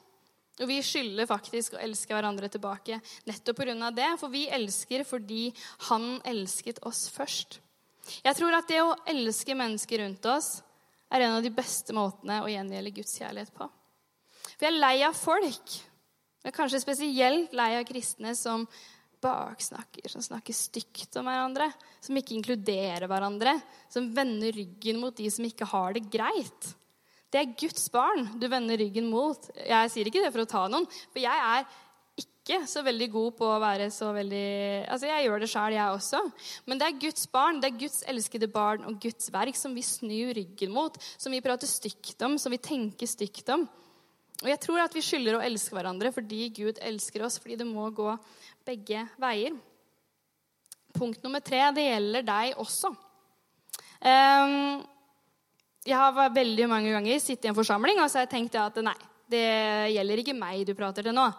Og 0.61 0.69
vi 0.69 0.81
skylder 0.85 1.29
faktisk 1.29 1.75
å 1.75 1.81
elske 1.81 2.13
hverandre 2.13 2.51
tilbake 2.53 3.01
nettopp 3.29 3.63
pga. 3.63 3.91
det. 3.97 4.11
For 4.21 4.29
vi 4.33 4.47
elsker 4.49 5.05
fordi 5.09 5.51
han 5.89 6.21
elsket 6.25 6.83
oss 6.85 7.09
først. 7.13 7.61
Jeg 8.25 8.37
tror 8.37 8.57
at 8.57 8.69
det 8.69 8.81
å 8.83 8.97
elske 9.09 9.55
mennesker 9.57 10.03
rundt 10.05 10.27
oss 10.27 10.61
er 11.11 11.25
en 11.25 11.39
av 11.39 11.45
de 11.45 11.53
beste 11.55 11.95
måtene 11.97 12.43
å 12.43 12.51
gjengjelde 12.51 12.95
Guds 12.95 13.17
kjærlighet 13.19 13.53
på. 13.55 13.69
Jeg 14.61 14.69
er 14.69 14.79
lei 14.79 14.97
av 15.07 15.17
folk. 15.17 15.77
Er 16.45 16.55
kanskje 16.57 16.81
spesielt 16.83 17.55
lei 17.57 17.75
av 17.79 17.87
kristne 17.89 18.35
som 18.37 18.67
baksnakker, 19.21 20.09
som 20.09 20.25
snakker 20.25 20.57
stygt 20.57 21.17
om 21.21 21.29
hverandre, 21.29 21.69
som 22.01 22.17
ikke 22.17 22.37
inkluderer 22.39 23.09
hverandre, 23.11 23.59
som 23.93 24.09
vender 24.17 24.55
ryggen 24.57 25.01
mot 25.01 25.17
de 25.17 25.29
som 25.33 25.45
ikke 25.45 25.69
har 25.69 25.97
det 25.97 26.07
greit. 26.13 26.71
Det 27.31 27.39
er 27.39 27.55
Guds 27.59 27.87
barn 27.95 28.27
du 28.41 28.49
vender 28.51 28.81
ryggen 28.81 29.07
mot. 29.11 29.47
Jeg 29.55 29.93
sier 29.93 30.11
ikke 30.11 30.23
det 30.25 30.33
for 30.35 30.43
å 30.43 30.51
ta 30.51 30.65
noen, 30.71 30.89
for 31.13 31.23
jeg 31.23 31.47
er 31.47 31.69
ikke 32.21 32.65
så 32.67 32.83
veldig 32.83 33.07
god 33.13 33.37
på 33.39 33.47
å 33.47 33.61
være 33.63 33.87
så 33.95 34.11
veldig 34.17 34.47
Altså, 34.91 35.07
jeg 35.07 35.27
gjør 35.27 35.43
det 35.45 35.51
sjøl, 35.53 35.77
jeg 35.77 35.95
også. 35.95 36.23
Men 36.67 36.81
det 36.81 36.89
er 36.89 36.99
Guds 37.05 37.29
barn, 37.31 37.61
det 37.63 37.71
er 37.71 37.81
Guds 37.85 38.01
elskede 38.11 38.51
barn 38.51 38.89
og 38.89 38.99
Guds 39.03 39.31
verk 39.33 39.59
som 39.59 39.77
vi 39.77 39.87
snur 39.87 40.35
ryggen 40.37 40.75
mot, 40.75 40.97
som 41.21 41.31
vi 41.31 41.43
prater 41.45 41.71
stygt 41.71 42.27
om, 42.27 42.35
som 42.41 42.51
vi 42.53 42.59
tenker 42.63 43.11
stygt 43.11 43.55
om. 43.55 43.69
Og 44.41 44.49
jeg 44.49 44.61
tror 44.65 44.83
at 44.83 44.95
vi 44.97 45.05
skylder 45.05 45.37
å 45.37 45.45
elske 45.45 45.77
hverandre 45.77 46.11
fordi 46.17 46.49
Gud 46.57 46.81
elsker 46.83 47.27
oss, 47.27 47.39
fordi 47.39 47.61
det 47.61 47.69
må 47.69 47.87
gå 47.95 48.15
begge 48.67 49.05
veier. 49.21 49.55
Punkt 50.97 51.23
nummer 51.23 51.45
tre, 51.45 51.63
det 51.77 51.87
gjelder 51.87 52.27
deg 52.27 52.59
også. 52.59 52.91
Um, 54.01 54.81
jeg 55.87 55.97
har 55.97 56.35
veldig 56.35 56.67
mange 56.69 56.93
ganger 56.93 57.23
sittet 57.23 57.49
i 57.49 57.53
en 57.53 57.57
forsamling 57.57 58.03
og 58.03 58.11
så 58.11 58.21
har 58.21 58.27
jeg 58.27 58.35
tenkt 58.35 58.59
at 58.61 58.77
nei, 58.85 58.97
det 59.31 59.47
gjelder 59.95 60.23
ikke 60.23 60.37
meg 60.37 60.67
du 60.69 60.75
prater 60.77 61.07
til 61.07 61.17
nå. 61.17 61.31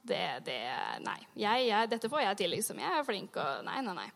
Det, 0.00 0.22
det, 0.46 0.56
nei, 1.04 1.18
jeg, 1.36 1.66
jeg, 1.68 1.88
dette 1.90 2.08
får 2.08 2.22
jeg 2.24 2.38
til, 2.40 2.54
liksom. 2.54 2.78
Jeg 2.80 2.94
er 2.96 3.04
flink 3.04 3.36
og 3.36 3.60
Nei, 3.66 3.82
nei, 3.84 3.92
nei. 3.98 4.08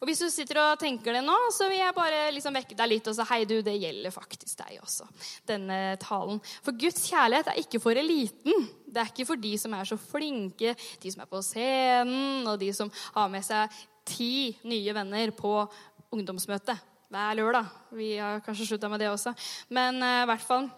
Og 0.00 0.08
hvis 0.08 0.20
du 0.20 0.26
sitter 0.32 0.58
og 0.60 0.80
tenker 0.80 1.14
det 1.14 1.22
nå, 1.24 1.34
så 1.54 1.68
vil 1.70 1.78
jeg 1.78 1.94
bare 1.96 2.22
liksom 2.34 2.56
vekke 2.56 2.76
deg 2.76 2.90
litt 2.90 3.10
og 3.10 3.16
si 3.16 3.26
hei, 3.30 3.38
du, 3.48 3.54
det 3.64 3.76
gjelder 3.78 4.12
faktisk 4.12 4.58
deg 4.60 4.80
også, 4.82 5.06
denne 5.48 5.78
talen. 6.02 6.40
For 6.64 6.76
Guds 6.76 7.04
kjærlighet 7.08 7.52
er 7.52 7.60
ikke 7.62 7.80
for 7.84 8.00
eliten. 8.00 8.66
Det 8.84 9.02
er 9.02 9.12
ikke 9.12 9.28
for 9.28 9.40
de 9.40 9.52
som 9.60 9.76
er 9.76 9.88
så 9.88 10.00
flinke, 10.00 10.74
de 11.02 11.12
som 11.12 11.24
er 11.24 11.30
på 11.30 11.44
scenen, 11.44 12.48
og 12.48 12.58
de 12.60 12.72
som 12.76 12.92
har 13.14 13.30
med 13.32 13.46
seg 13.46 13.72
ti 14.06 14.56
nye 14.68 14.96
venner 14.96 15.32
på 15.36 15.54
ungdomsmøte 16.14 16.76
hver 17.12 17.38
lørdag. 17.38 17.70
Vi 17.96 18.16
har 18.16 18.42
kanskje 18.44 18.66
slutta 18.70 18.90
med 18.92 19.00
det 19.00 19.10
også. 19.12 19.34
Men 19.68 20.02
uh, 20.02 20.22
i 20.24 20.28
hvert 20.32 20.46
fall 20.46 20.68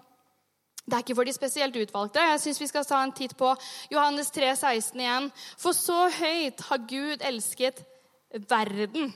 det 0.88 0.96
er 0.96 1.02
ikke 1.04 1.18
for 1.18 1.28
de 1.28 1.32
spesielt 1.36 1.76
utvalgte. 1.76 2.22
Jeg 2.30 2.40
syns 2.40 2.60
vi 2.62 2.66
skal 2.70 2.86
ta 2.88 3.02
en 3.04 3.12
titt 3.12 3.34
på 3.36 3.50
Johannes 3.92 4.30
3, 4.32 4.54
16 4.56 5.02
igjen. 5.02 5.26
For 5.60 5.76
så 5.76 6.06
høyt 6.16 6.62
har 6.70 6.86
Gud 6.88 7.24
elsket 7.28 7.82
verden 8.48 9.12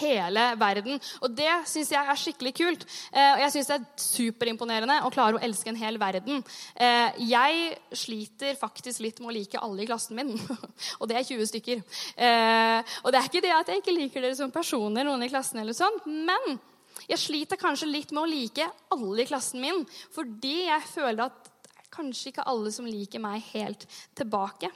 hele 0.00 0.44
verden. 0.60 1.00
Og 1.20 1.34
det 1.36 1.50
syns 1.68 1.92
jeg 1.92 2.00
er 2.00 2.20
skikkelig 2.20 2.54
kult. 2.56 2.86
Eh, 3.12 3.34
og 3.34 3.42
jeg 3.44 3.54
syns 3.56 3.70
det 3.70 3.78
er 3.78 3.86
superimponerende 4.04 4.98
å 5.06 5.12
klare 5.12 5.38
å 5.38 5.42
elske 5.44 5.72
en 5.72 5.80
hel 5.80 5.98
verden. 6.00 6.42
Eh, 6.74 7.22
jeg 7.28 7.76
sliter 8.04 8.58
faktisk 8.60 9.04
litt 9.04 9.20
med 9.20 9.32
å 9.32 9.36
like 9.36 9.62
alle 9.62 9.84
i 9.84 9.88
klassen 9.88 10.18
min. 10.18 10.34
og 11.00 11.08
det 11.10 11.20
er 11.20 11.28
20 11.28 11.52
stykker. 11.52 11.86
Eh, 12.16 12.96
og 13.02 13.12
det 13.12 13.20
er 13.20 13.30
ikke 13.30 13.44
det 13.44 13.54
at 13.56 13.72
jeg 13.72 13.82
ikke 13.82 13.96
liker 13.96 14.24
dere 14.24 14.38
som 14.38 14.54
personer, 14.54 15.06
noen 15.06 15.26
i 15.26 15.32
klassen 15.32 15.62
eller 15.62 15.76
sånn, 15.76 16.02
men 16.06 16.60
jeg 17.08 17.20
sliter 17.20 17.58
kanskje 17.60 17.88
litt 17.88 18.12
med 18.12 18.24
å 18.24 18.30
like 18.30 18.66
alle 18.92 19.24
i 19.24 19.26
klassen 19.26 19.62
min 19.62 19.80
fordi 20.12 20.66
jeg 20.68 20.90
føler 20.92 21.24
at 21.24 21.48
det 21.64 21.72
er 21.72 21.88
kanskje 21.94 22.30
ikke 22.30 22.46
alle 22.52 22.72
som 22.74 22.88
liker 22.88 23.22
meg 23.22 23.42
helt 23.52 23.86
tilbake. 24.18 24.70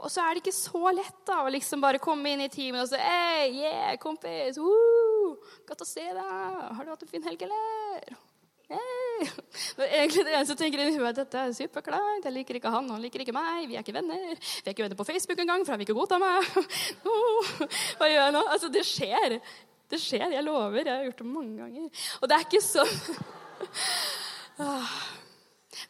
Og 0.00 0.10
så 0.12 0.24
er 0.24 0.34
det 0.34 0.42
ikke 0.42 0.56
så 0.56 0.90
lett 0.94 1.22
da, 1.28 1.42
å 1.44 1.52
liksom 1.52 1.80
bare 1.82 2.00
komme 2.02 2.34
inn 2.34 2.44
i 2.44 2.50
teamet 2.52 2.84
og 2.84 2.90
si 2.90 3.00
Hei, 3.00 3.48
yeah, 3.62 3.94
kompis! 4.00 4.58
Uh, 4.60 5.38
godt 5.68 5.84
å 5.84 5.88
se 5.88 6.04
deg! 6.04 6.20
Har 6.76 6.84
du 6.84 6.92
hatt 6.92 7.06
en 7.06 7.12
fin 7.12 7.24
helg, 7.24 7.46
eller? 7.48 8.12
Hey. 8.72 9.26
er 9.84 9.98
egentlig 9.98 10.24
det 10.24 10.32
eneste 10.32 10.56
tenker 10.56 10.80
i 10.80 10.92
huet, 10.94 11.16
dette 11.16 11.40
er 11.40 11.52
superkleint. 11.56 12.24
Jeg 12.24 12.34
liker 12.36 12.58
ikke 12.58 12.72
han, 12.72 12.88
han 12.92 13.02
liker 13.04 13.24
ikke 13.24 13.34
meg. 13.36 13.66
Vi 13.68 13.76
er 13.76 13.84
ikke 13.84 13.96
venner. 13.96 14.38
Vi 14.38 14.64
er 14.64 14.72
ikke 14.72 14.86
venner 14.86 14.98
på 14.98 15.08
Facebook 15.08 15.42
engang, 15.44 15.64
for 15.66 15.74
han 15.74 15.82
vil 15.82 15.88
ikke 15.88 15.98
godta 15.98 16.20
meg. 16.22 16.46
Hva 17.98 18.08
gjør 18.08 18.18
jeg 18.18 18.36
nå? 18.38 18.44
Altså, 18.54 18.72
det 18.72 18.84
skjer. 18.88 19.38
Det 19.92 20.00
skjer, 20.00 20.28
jeg 20.32 20.46
lover. 20.46 20.80
Jeg 20.86 20.94
har 20.94 21.04
gjort 21.10 21.20
det 21.20 21.28
mange 21.28 21.58
ganger. 21.60 22.06
Og 22.20 22.30
det 22.30 22.38
er 22.38 22.48
ikke 22.48 22.64
sånn. 22.64 22.96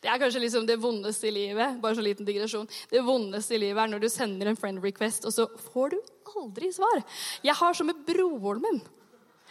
Det 0.03 0.11
er 0.11 0.21
kanskje 0.23 0.42
liksom 0.45 0.66
det 0.66 0.79
vondeste 0.81 1.29
i 1.29 1.35
livet. 1.35 1.81
bare 1.83 1.99
så 1.99 2.05
liten 2.05 2.27
digresjon. 2.27 2.68
Det 2.90 3.03
vondeste 3.05 3.55
i 3.55 3.59
livet 3.59 3.83
er 3.83 3.92
når 3.92 4.03
du 4.03 4.09
sender 4.09 4.51
en 4.51 4.57
friend 4.57 4.83
request, 4.85 5.25
og 5.27 5.33
så 5.33 5.49
får 5.73 5.95
du 5.95 6.01
aldri 6.37 6.73
svar. 6.73 7.03
Jeg 7.42 7.55
har 7.55 7.75
som 7.75 7.87
med 7.87 8.05
broren 8.07 8.62
min. 8.62 8.83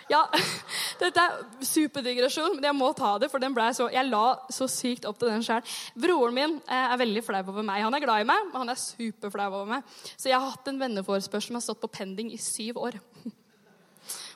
Ja, 0.10 0.26
Dette 1.02 1.22
er 1.24 1.66
superdigresjon, 1.66 2.58
men 2.58 2.68
jeg 2.68 2.78
må 2.78 2.90
ta 2.98 3.14
det, 3.22 3.30
for 3.32 3.44
så, 3.76 3.88
jeg 3.94 4.10
la 4.10 4.26
så 4.54 4.68
sykt 4.70 5.06
opp 5.10 5.20
til 5.20 5.32
den 5.32 5.46
sjøl. 5.46 5.62
Broren 5.96 6.36
min 6.36 6.58
eh, 6.68 6.88
er 6.94 7.00
veldig 7.02 7.24
flau 7.26 7.42
over 7.42 7.66
meg. 7.66 7.84
Han 7.86 7.96
er 7.96 8.04
glad 8.04 8.24
i 8.24 8.28
meg, 8.28 8.50
men 8.50 8.64
han 8.64 8.74
er 8.74 8.82
superflau 8.82 9.48
over 9.50 9.70
meg. 9.70 9.96
Så 10.16 10.30
jeg 10.30 10.40
har 10.40 10.52
hatt 10.52 10.68
en 10.68 10.82
venneforespørsel 10.82 11.52
som 11.52 11.60
har 11.60 11.66
stått 11.66 11.82
på 11.84 11.92
pending 11.92 12.32
i 12.34 12.42
syv 12.42 12.82
år. 12.82 13.00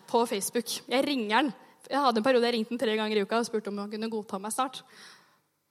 På 0.09 0.21
Facebook. 0.29 0.69
Jeg 0.87 1.01
ringer 1.01 1.35
han. 1.35 1.47
Jeg 1.89 2.01
hadde 2.01 2.21
en 2.21 2.25
periode 2.25 2.45
jeg 2.45 2.53
ringte 2.53 2.73
han 2.75 2.81
tre 2.81 2.93
ganger 2.97 3.17
i 3.17 3.23
uka 3.25 3.39
og 3.41 3.47
spurte 3.47 3.71
om 3.71 3.79
han 3.81 3.89
kunne 3.89 4.09
godta 4.09 4.37
meg 4.41 4.53
snart. 4.53 4.83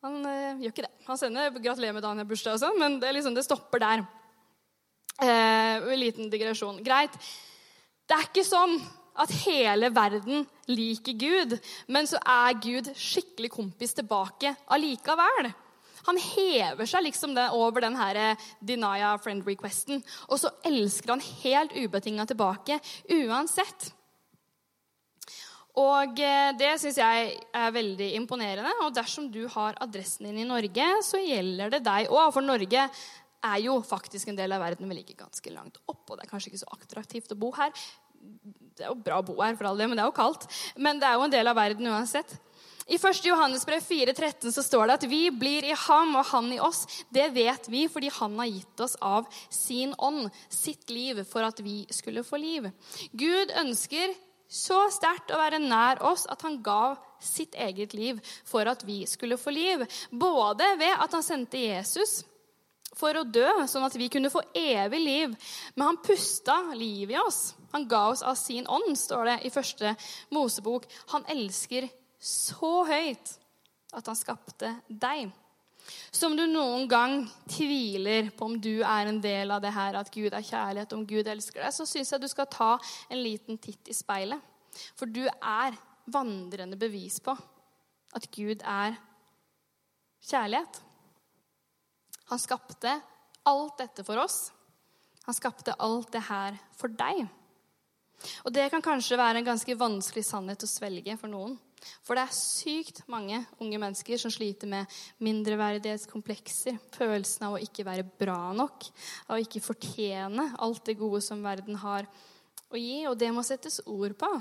Han 0.05 0.21
øh, 0.29 0.61
gjør 0.61 0.75
ikke 0.75 0.85
det. 0.85 0.93
Han 1.07 1.17
sender 1.19 1.55
'gratulerer 1.55 1.97
med 1.97 2.03
dagen, 2.05 2.19
jeg 2.21 2.29
bursdag' 2.29 2.59
og 2.59 2.61
sånn, 2.61 2.77
men 2.81 2.99
det, 3.01 3.15
liksom, 3.17 3.35
det, 3.37 3.47
stopper 3.47 3.81
der. 3.81 4.03
Eh, 5.17 5.81
en 5.81 6.01
liten 6.01 6.29
digresjon. 6.29 6.83
Greit. 6.85 7.17
Det 8.05 8.19
er 8.19 8.27
ikke 8.29 8.45
sånn 8.45 8.77
at 9.17 9.33
hele 9.47 9.89
verden 9.95 10.45
liker 10.69 11.17
Gud, 11.17 11.57
men 11.89 12.09
så 12.11 12.21
er 12.21 12.61
Gud 12.61 12.91
skikkelig 12.99 13.53
kompis 13.55 13.97
tilbake 13.97 14.53
allikevel. 14.77 15.53
Han 16.05 16.21
hever 16.21 16.85
seg 16.91 17.07
liksom 17.07 17.33
over 17.57 17.87
den 17.87 17.97
her 17.97 18.21
eh, 18.21 18.47
denia 18.61 19.15
friend 19.25 19.47
requesten, 19.49 20.05
og 20.29 20.37
så 20.43 20.53
elsker 20.69 21.15
han 21.15 21.29
helt 21.47 21.73
ubetinga 21.81 22.29
tilbake 22.29 22.77
uansett. 23.09 23.95
Og 25.81 26.21
eh, 26.23 26.53
det 26.55 26.71
syns 26.79 27.01
jeg 27.01 27.35
er 27.35 27.75
veldig 27.75 28.13
imponerende. 28.21 28.71
Og 28.85 28.95
dersom 28.95 29.27
du 29.33 29.43
har 29.51 29.79
adressen 29.83 30.29
din 30.29 30.45
i 30.45 30.49
Norge, 30.49 30.87
så 31.03 31.19
gjelder 31.19 31.75
det 31.75 31.83
deg 31.87 32.13
òg. 32.13 32.31
For 32.37 32.47
Norge 32.47 32.87
er 33.45 33.59
jo 33.65 33.81
faktisk 33.85 34.31
en 34.31 34.39
del 34.39 34.55
av 34.55 34.63
verden 34.63 34.89
vi 34.89 35.01
ligger 35.01 35.25
ganske 35.27 35.53
langt 35.53 35.81
opp, 35.91 36.07
og 36.09 36.17
det 36.17 36.25
er 36.25 36.31
kanskje 36.31 36.53
ikke 36.53 36.63
så 36.63 36.73
attraktivt 36.79 37.35
å 37.35 37.41
bo 37.41 37.51
her. 37.59 37.75
Det 38.75 38.87
er 38.87 38.91
jo 38.91 39.03
bra 39.05 39.19
å 39.21 39.27
bo 39.27 39.37
her, 39.43 39.59
for 39.59 39.69
all 39.69 39.79
det, 39.79 39.91
men 39.91 39.99
det 39.99 40.05
er 40.05 40.11
jo 40.11 40.17
kaldt. 40.17 40.47
Men 40.81 41.03
det 41.03 41.11
er 41.11 41.19
jo 41.19 41.27
en 41.27 41.35
del 41.35 41.51
av 41.51 41.59
verden 41.59 41.91
uansett. 41.93 42.39
I 42.85 42.99
1. 42.99 43.23
Johannesbrev 43.25 43.81
4,13 43.81 44.53
så 44.53 44.63
står 44.63 44.87
det 44.87 44.97
at 44.99 45.07
vi 45.09 45.23
blir 45.33 45.65
i 45.65 45.77
ham 45.87 46.19
og 46.21 46.27
han 46.29 46.51
i 46.53 46.61
oss. 46.61 46.83
Det 47.09 47.31
vet 47.33 47.69
vi 47.73 47.87
fordi 47.89 48.11
han 48.13 48.37
har 48.41 48.51
gitt 48.51 48.83
oss 48.85 48.97
av 49.01 49.29
sin 49.49 49.95
ånd, 49.97 50.29
sitt 50.53 50.93
liv, 50.93 51.23
for 51.29 51.47
at 51.47 51.63
vi 51.65 51.83
skulle 51.93 52.25
få 52.27 52.41
liv. 52.43 52.69
Gud 53.17 53.55
ønsker 53.57 54.13
så 54.49 54.85
sterkt 54.93 55.33
å 55.33 55.41
være 55.41 55.63
nær 55.63 56.03
oss 56.05 56.27
at 56.31 56.45
han 56.47 56.61
gav 56.63 56.99
sitt 57.25 57.57
eget 57.57 57.95
liv 57.97 58.21
for 58.47 58.69
at 58.69 58.85
vi 58.87 59.03
skulle 59.09 59.39
få 59.41 59.55
liv. 59.55 59.85
Både 60.11 60.67
ved 60.79 60.95
at 60.95 61.17
han 61.17 61.25
sendte 61.25 61.61
Jesus 61.63 62.23
for 62.95 63.17
å 63.19 63.25
dø, 63.27 63.49
sånn 63.67 63.87
at 63.87 63.97
vi 63.99 64.09
kunne 64.13 64.31
få 64.31 64.43
evig 64.55 65.01
liv. 65.03 65.35
Men 65.75 65.89
han 65.91 66.03
pusta 66.05 66.61
liv 66.79 67.11
i 67.11 67.19
oss. 67.19 67.55
Han 67.75 67.89
ga 67.91 68.05
oss 68.13 68.23
av 68.23 68.37
sin 68.39 68.69
ånd, 68.71 68.95
står 68.99 69.31
det 69.31 69.39
i 69.49 69.55
første 69.55 69.95
Mosebok. 70.35 70.87
Han 71.15 71.27
elsker 71.35 71.89
så 72.23 72.77
høyt 72.87 73.35
at 73.95 74.07
han 74.07 74.19
skapte 74.19 74.71
deg. 74.89 75.33
Så 76.15 76.29
om 76.31 76.37
du 76.37 76.45
noen 76.49 76.87
gang 76.89 77.25
tviler 77.51 78.31
på 78.33 78.47
om 78.49 78.55
du 78.61 78.81
er 78.81 79.11
en 79.11 79.21
del 79.21 79.53
av 79.53 79.61
det 79.65 79.73
her, 79.75 79.99
at 79.99 80.11
Gud 80.15 80.33
er 80.33 80.47
kjærlighet, 80.47 80.95
om 80.97 81.05
Gud 81.09 81.29
elsker 81.29 81.61
deg, 81.61 81.75
så 81.77 81.87
syns 81.89 82.13
jeg 82.15 82.23
du 82.23 82.29
skal 82.31 82.49
ta 82.51 82.71
en 83.11 83.21
liten 83.21 83.59
titt 83.61 83.91
i 83.93 83.97
speilet. 83.97 84.41
For 84.97 85.11
du 85.11 85.25
er 85.29 85.77
vandrende 86.11 86.79
bevis 86.81 87.21
på 87.25 87.35
at 88.15 88.29
Gud 88.35 88.63
er 88.63 88.97
kjærlighet. 90.25 90.81
Han 92.33 92.41
skapte 92.41 92.99
alt 93.45 93.79
dette 93.79 94.05
for 94.07 94.23
oss. 94.23 94.49
Han 95.27 95.37
skapte 95.37 95.77
alt 95.81 96.13
det 96.13 96.25
her 96.29 96.57
for 96.77 96.93
deg. 96.93 97.27
Og 98.45 98.53
det 98.55 98.71
kan 98.73 98.85
kanskje 98.85 99.19
være 99.21 99.41
en 99.41 99.51
ganske 99.51 99.77
vanskelig 99.77 100.25
sannhet 100.27 100.65
å 100.65 100.71
svelge 100.71 101.17
for 101.21 101.33
noen. 101.33 101.57
For 102.05 102.17
det 102.17 102.25
er 102.25 102.37
sykt 102.37 103.03
mange 103.11 103.41
unge 103.63 103.81
mennesker 103.81 104.21
som 104.21 104.33
sliter 104.33 104.71
med 104.71 104.91
mindreverdighetskomplekser, 105.25 106.79
følelsen 106.97 107.49
av 107.49 107.57
å 107.57 107.63
ikke 107.63 107.87
være 107.87 108.07
bra 108.21 108.53
nok, 108.57 108.89
av 109.29 109.37
å 109.37 109.43
ikke 109.43 109.63
fortjene 109.65 110.51
alt 110.65 110.85
det 110.89 110.99
gode 111.01 111.23
som 111.25 111.45
verden 111.45 111.79
har 111.83 112.09
å 112.71 112.81
gi. 112.81 113.05
Og 113.11 113.17
det 113.21 113.31
må 113.35 113.45
settes 113.47 113.81
ord 113.87 114.17
på. 114.21 114.33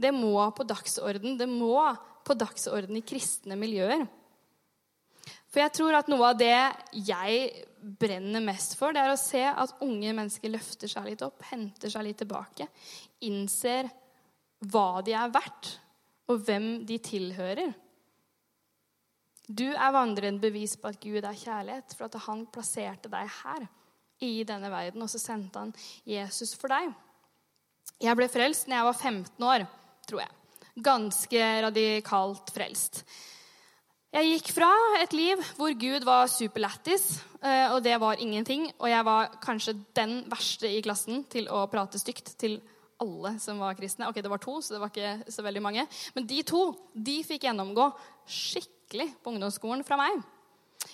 Det 0.00 0.12
må 0.16 0.36
på 0.56 0.64
dagsorden. 0.64 1.36
Det 1.40 1.48
må 1.50 1.76
på 2.24 2.36
dagsorden 2.38 2.96
i 2.96 3.04
kristne 3.04 3.58
miljøer. 3.58 4.06
For 5.50 5.62
jeg 5.64 5.74
tror 5.74 5.96
at 5.98 6.08
noe 6.10 6.30
av 6.30 6.38
det 6.38 6.54
jeg 7.08 7.66
brenner 7.80 8.42
mest 8.44 8.76
for, 8.78 8.94
det 8.94 9.02
er 9.02 9.12
å 9.12 9.18
se 9.18 9.42
at 9.48 9.80
unge 9.82 10.12
mennesker 10.14 10.52
løfter 10.52 10.90
seg 10.90 11.08
litt 11.08 11.24
opp, 11.26 11.42
henter 11.50 11.90
seg 11.90 12.06
litt 12.06 12.20
tilbake, 12.22 12.68
innser 13.26 13.88
hva 14.70 15.00
de 15.02 15.16
er 15.16 15.32
verdt, 15.32 15.72
og 16.30 16.44
hvem 16.46 16.68
de 16.86 16.98
tilhører. 17.02 17.72
Du 19.50 19.66
er 19.66 19.94
vandrende 19.94 20.42
bevis 20.42 20.76
på 20.78 20.92
at 20.92 21.00
Gud 21.02 21.24
er 21.24 21.34
kjærlighet, 21.36 21.94
for 21.98 22.06
at 22.06 22.18
han 22.28 22.44
plasserte 22.54 23.10
deg 23.10 23.30
her 23.40 23.66
i 24.22 24.44
denne 24.46 24.70
verden, 24.70 25.02
og 25.02 25.10
så 25.10 25.18
sendte 25.18 25.58
han 25.58 25.72
Jesus 26.06 26.54
for 26.58 26.70
deg. 26.70 26.92
Jeg 28.00 28.16
ble 28.16 28.28
frelst 28.30 28.68
når 28.68 28.78
jeg 28.78 28.88
var 28.88 29.00
15 29.00 29.48
år, 29.50 29.66
tror 30.06 30.22
jeg. 30.22 30.36
Ganske 30.80 31.46
radikalt 31.66 32.52
frelst. 32.54 33.02
Jeg 34.10 34.26
gikk 34.26 34.48
fra 34.56 34.70
et 34.98 35.12
liv 35.14 35.42
hvor 35.58 35.74
Gud 35.78 36.06
var 36.06 36.30
superlættis, 36.30 37.20
eh, 37.42 37.70
og 37.70 37.82
det 37.84 37.94
var 38.02 38.22
ingenting. 38.22 38.68
Og 38.78 38.88
jeg 38.90 39.06
var 39.06 39.34
kanskje 39.42 39.76
den 39.94 40.16
verste 40.30 40.70
i 40.70 40.80
klassen 40.82 41.24
til 41.30 41.46
å 41.50 41.66
prate 41.70 41.98
stygt 42.00 42.32
til 42.40 42.58
alle 43.00 43.36
som 43.42 43.60
var 43.62 43.78
kristne. 43.78 44.08
Ok, 44.10 44.20
det 44.22 44.32
var 44.32 44.42
to, 44.42 44.58
så 44.62 44.74
det 44.74 44.82
var 44.82 44.92
ikke 44.92 45.32
så 45.32 45.44
veldig 45.46 45.62
mange. 45.64 45.86
Men 46.16 46.28
de 46.28 46.42
to 46.46 46.64
de 46.94 47.20
fikk 47.26 47.48
gjennomgå 47.48 47.88
skikkelig 48.28 49.10
på 49.22 49.34
ungdomsskolen 49.34 49.84
fra 49.86 49.98
meg. 50.00 50.20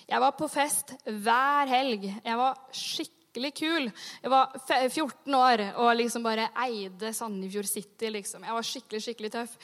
Jeg 0.07 0.23
var 0.23 0.35
på 0.38 0.49
fest 0.51 0.95
hver 1.05 1.71
helg. 1.71 2.07
Jeg 2.11 2.38
var 2.38 2.59
skikkelig 2.75 3.53
kul. 3.59 3.90
Jeg 4.23 4.33
var 4.33 4.55
14 4.66 5.38
år 5.38 5.64
og 5.83 5.92
liksom 5.99 6.25
bare 6.27 6.49
eide 6.66 7.12
Sandefjord 7.14 7.69
City. 7.71 8.11
liksom. 8.11 8.47
Jeg 8.47 8.59
var 8.59 8.71
skikkelig, 8.71 9.03
skikkelig 9.03 9.33
tøff 9.35 9.59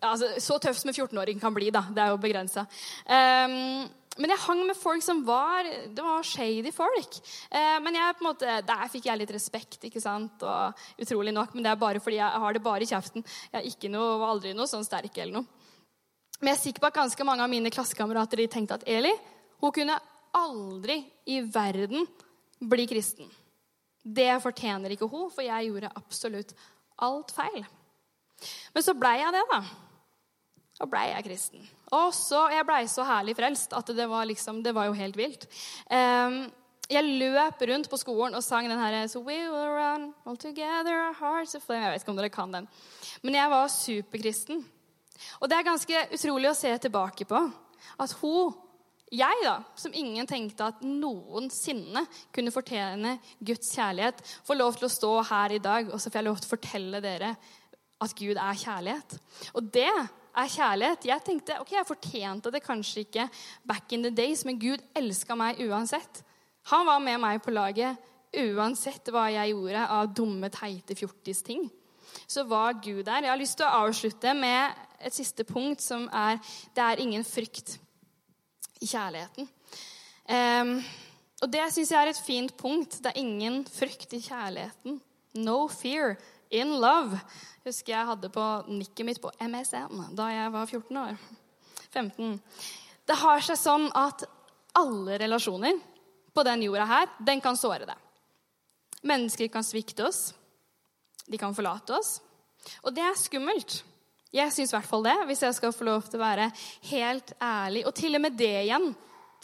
altså, 0.00 0.28
Så 0.40 0.58
tøff 0.62 0.78
som 0.78 0.92
en 0.92 0.94
14-åring 0.94 1.40
kan 1.40 1.54
bli, 1.54 1.70
da. 1.74 1.84
Det 1.90 2.02
er 2.04 2.12
jo 2.12 2.20
begrensa. 2.22 2.66
Um, 3.06 3.16
ehm, 3.16 3.90
men 4.20 4.32
jeg 4.34 4.42
hang 4.44 4.60
med 4.68 4.76
folk 4.76 5.00
som 5.04 5.22
var 5.24 5.64
det 5.64 6.04
var 6.04 6.26
shady 6.26 6.72
folk. 6.74 7.16
Eh, 7.48 7.78
men 7.80 7.96
jeg, 7.96 8.16
måte, 8.20 8.58
der 8.68 8.90
fikk 8.92 9.08
jeg 9.08 9.20
litt 9.22 9.32
respekt, 9.32 9.78
ikke 9.88 10.02
sant? 10.04 10.44
Og, 10.44 10.84
utrolig 11.00 11.32
nok, 11.32 11.54
men 11.54 11.64
det 11.64 11.72
er 11.72 11.80
bare 11.80 12.02
fordi 12.02 12.18
jeg 12.18 12.42
har 12.44 12.56
det 12.56 12.64
bare 12.64 12.84
i 12.84 12.90
kjeften. 12.90 13.24
Jeg 13.54 13.92
noe, 13.92 14.18
var 14.20 14.34
aldri 14.34 14.52
noe 14.56 14.68
sånn 14.68 14.84
sterk 14.84 15.16
eller 15.16 15.40
noe. 15.40 15.68
Men 16.42 16.52
jeg 16.52 16.58
er 16.58 16.64
sikker 16.66 16.82
på 16.82 16.90
at 16.90 16.98
ganske 16.98 17.24
mange 17.24 17.44
av 17.44 17.52
mine 17.52 17.70
klassekamerater 17.72 18.42
tenkte 18.50 18.80
at 18.80 18.88
Eli 18.90 19.12
hun 19.62 19.72
kunne 19.72 19.96
aldri 20.34 20.98
i 21.30 21.38
verden 21.46 22.04
bli 22.58 22.86
kristen. 22.90 23.30
Det 24.02 24.34
fortjener 24.42 24.92
ikke 24.92 25.08
hun, 25.08 25.30
for 25.30 25.46
jeg 25.46 25.68
gjorde 25.70 25.92
absolutt 25.94 26.52
alt 27.06 27.30
feil. 27.32 27.62
Men 28.74 28.84
så 28.84 28.94
blei 28.98 29.20
jeg 29.20 29.34
det, 29.36 29.42
da. 29.52 29.60
Og 30.82 30.90
blei 30.90 31.08
jeg 31.12 31.26
kristen. 31.28 31.68
Og 31.94 32.10
så, 32.16 32.48
Jeg 32.50 32.66
blei 32.66 32.82
så 32.90 33.04
herlig 33.06 33.36
frelst 33.38 33.74
at 33.76 33.94
det 33.94 34.08
var, 34.10 34.26
liksom, 34.26 34.62
det 34.64 34.74
var 34.74 34.88
jo 34.88 34.98
helt 34.98 35.16
vilt. 35.16 35.46
Um, 35.86 36.44
jeg 36.92 37.06
løp 37.06 37.62
rundt 37.68 37.88
på 37.88 37.98
skolen 38.00 38.34
og 38.36 38.42
sang 38.44 38.68
den 38.68 38.80
her 38.80 39.06
So 39.08 39.20
we 39.20 39.38
will 39.48 39.70
run 39.72 40.12
all 40.26 40.36
together, 40.36 41.08
our 41.08 41.14
hearts 41.14 41.54
of. 41.54 41.68
Jeg 41.68 41.92
vet 41.92 42.02
ikke 42.02 42.10
om 42.10 42.18
dere 42.18 42.32
kan 42.32 42.52
den. 42.52 42.68
Men 43.22 43.38
jeg 43.38 43.50
var 43.50 43.68
superkristen. 43.68 44.64
Og 45.40 45.48
det 45.48 45.56
er 45.56 45.70
ganske 45.70 46.04
utrolig 46.12 46.50
å 46.50 46.58
se 46.58 46.72
tilbake 46.82 47.24
på. 47.28 47.40
At 48.02 48.12
hun, 48.20 48.52
jeg, 49.12 49.40
da, 49.44 49.58
som 49.78 49.94
ingen 49.94 50.26
tenkte 50.26 50.70
at 50.72 50.82
noensinne 50.84 52.04
kunne 52.34 52.52
fortjene 52.54 53.18
Guds 53.38 53.70
kjærlighet, 53.76 54.22
får 54.46 54.58
lov 54.58 54.78
til 54.78 54.88
å 54.88 54.94
stå 54.96 55.12
her 55.30 55.54
i 55.54 55.62
dag, 55.62 55.92
og 55.92 56.00
så 56.00 56.10
får 56.10 56.20
jeg 56.20 56.28
lov 56.28 56.40
til 56.40 56.50
å 56.50 56.54
fortelle 56.56 57.02
dere 57.04 57.34
at 58.02 58.16
Gud 58.18 58.40
er 58.40 58.58
kjærlighet. 58.58 59.16
Og 59.54 59.68
det 59.74 59.92
er 60.36 60.52
kjærlighet. 60.52 61.06
Jeg 61.10 61.24
tenkte 61.26 61.58
ok, 61.60 61.74
jeg 61.76 61.88
fortjente 61.88 62.52
det 62.52 62.62
kanskje 62.64 63.04
ikke 63.06 63.28
back 63.68 63.92
in 63.92 64.04
the 64.06 64.12
days, 64.14 64.44
men 64.48 64.60
Gud 64.60 64.82
elska 64.96 65.36
meg 65.38 65.60
uansett. 65.66 66.22
Han 66.70 66.86
var 66.86 67.02
med 67.02 67.20
meg 67.20 67.42
på 67.42 67.54
laget 67.54 67.98
uansett 68.32 69.10
hva 69.12 69.26
jeg 69.32 69.52
gjorde 69.52 69.86
av 69.96 70.10
dumme, 70.16 70.48
teite 70.52 70.96
fjortis-ting. 70.96 71.68
Så 72.28 72.44
var 72.48 72.78
Gud 72.80 73.04
der. 73.06 73.24
Jeg 73.24 73.32
har 73.32 73.40
lyst 73.40 73.58
til 73.60 73.66
å 73.66 73.84
avslutte 73.86 74.34
med 74.36 74.72
et 75.02 75.14
siste 75.14 75.44
punkt, 75.48 75.82
som 75.82 76.06
er 76.14 76.38
det 76.74 76.84
er 76.84 77.02
ingen 77.02 77.24
frykt 77.26 77.76
i 78.82 78.88
kjærligheten. 78.88 79.48
Um, 80.32 80.76
og 81.42 81.50
det 81.50 81.64
syns 81.74 81.90
jeg 81.90 81.98
er 81.98 82.12
et 82.12 82.22
fint 82.22 82.54
punkt. 82.56 83.00
Det 83.02 83.10
er 83.10 83.20
ingen 83.20 83.62
frykt 83.66 84.14
i 84.14 84.22
kjærligheten. 84.22 85.00
No 85.42 85.64
fear 85.72 86.16
in 86.52 86.76
love 86.80 87.18
husker 87.64 87.94
jeg 87.94 88.08
hadde 88.08 88.30
på 88.32 88.44
nikket 88.68 89.06
mitt 89.06 89.20
på 89.22 89.32
MSN 89.40 90.14
da 90.16 90.28
jeg 90.32 90.52
var 90.54 90.68
14 90.68 91.00
år. 91.02 91.16
15. 91.92 92.36
Det 93.08 93.18
har 93.20 93.44
seg 93.44 93.58
sånn 93.60 93.88
at 93.98 94.24
alle 94.78 95.18
relasjoner 95.20 95.78
på 96.32 96.44
den 96.46 96.64
jorda 96.64 96.86
her, 96.88 97.10
den 97.20 97.42
kan 97.44 97.58
såre 97.60 97.86
deg. 97.88 97.96
Mennesker 99.04 99.50
kan 99.52 99.66
svikte 99.66 100.06
oss. 100.06 100.30
De 101.26 101.38
kan 101.38 101.54
forlate 101.54 101.94
oss. 101.96 102.16
Og 102.86 102.94
det 102.94 103.04
er 103.04 103.18
skummelt. 103.18 103.82
Jeg 104.32 104.52
syns 104.54 104.72
i 104.72 104.76
hvert 104.78 104.88
fall 104.88 105.04
det, 105.04 105.16
hvis 105.28 105.42
jeg 105.44 105.56
skal 105.58 105.74
få 105.76 105.84
lov 105.84 106.06
til 106.08 106.16
å 106.20 106.24
være 106.24 106.48
helt 106.88 107.34
ærlig. 107.42 107.84
Og 107.88 107.92
til 107.98 108.16
og 108.16 108.22
med 108.24 108.38
det 108.38 108.54
igjen 108.62 108.88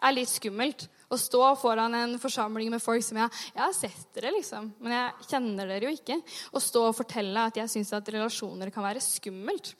er 0.00 0.14
litt 0.14 0.32
skummelt. 0.32 0.86
Å 1.08 1.16
stå 1.16 1.40
foran 1.56 1.94
en 1.96 2.18
forsamling 2.20 2.68
med 2.72 2.82
folk 2.84 3.00
som 3.04 3.16
jeg, 3.16 3.32
jeg 3.54 3.62
har 3.62 3.76
sett 3.76 4.08
dere, 4.16 4.32
liksom, 4.34 4.66
men 4.84 4.92
jeg 4.92 5.28
kjenner 5.30 5.70
dere 5.70 5.88
jo 5.88 5.96
ikke. 5.96 6.18
Å 6.52 6.60
stå 6.60 6.82
og 6.90 6.98
fortelle 6.98 7.46
at 7.48 7.56
jeg 7.56 7.72
syns 7.72 7.94
at 7.96 8.10
relasjoner 8.12 8.72
kan 8.74 8.84
være 8.84 9.00
skummelt. 9.00 9.72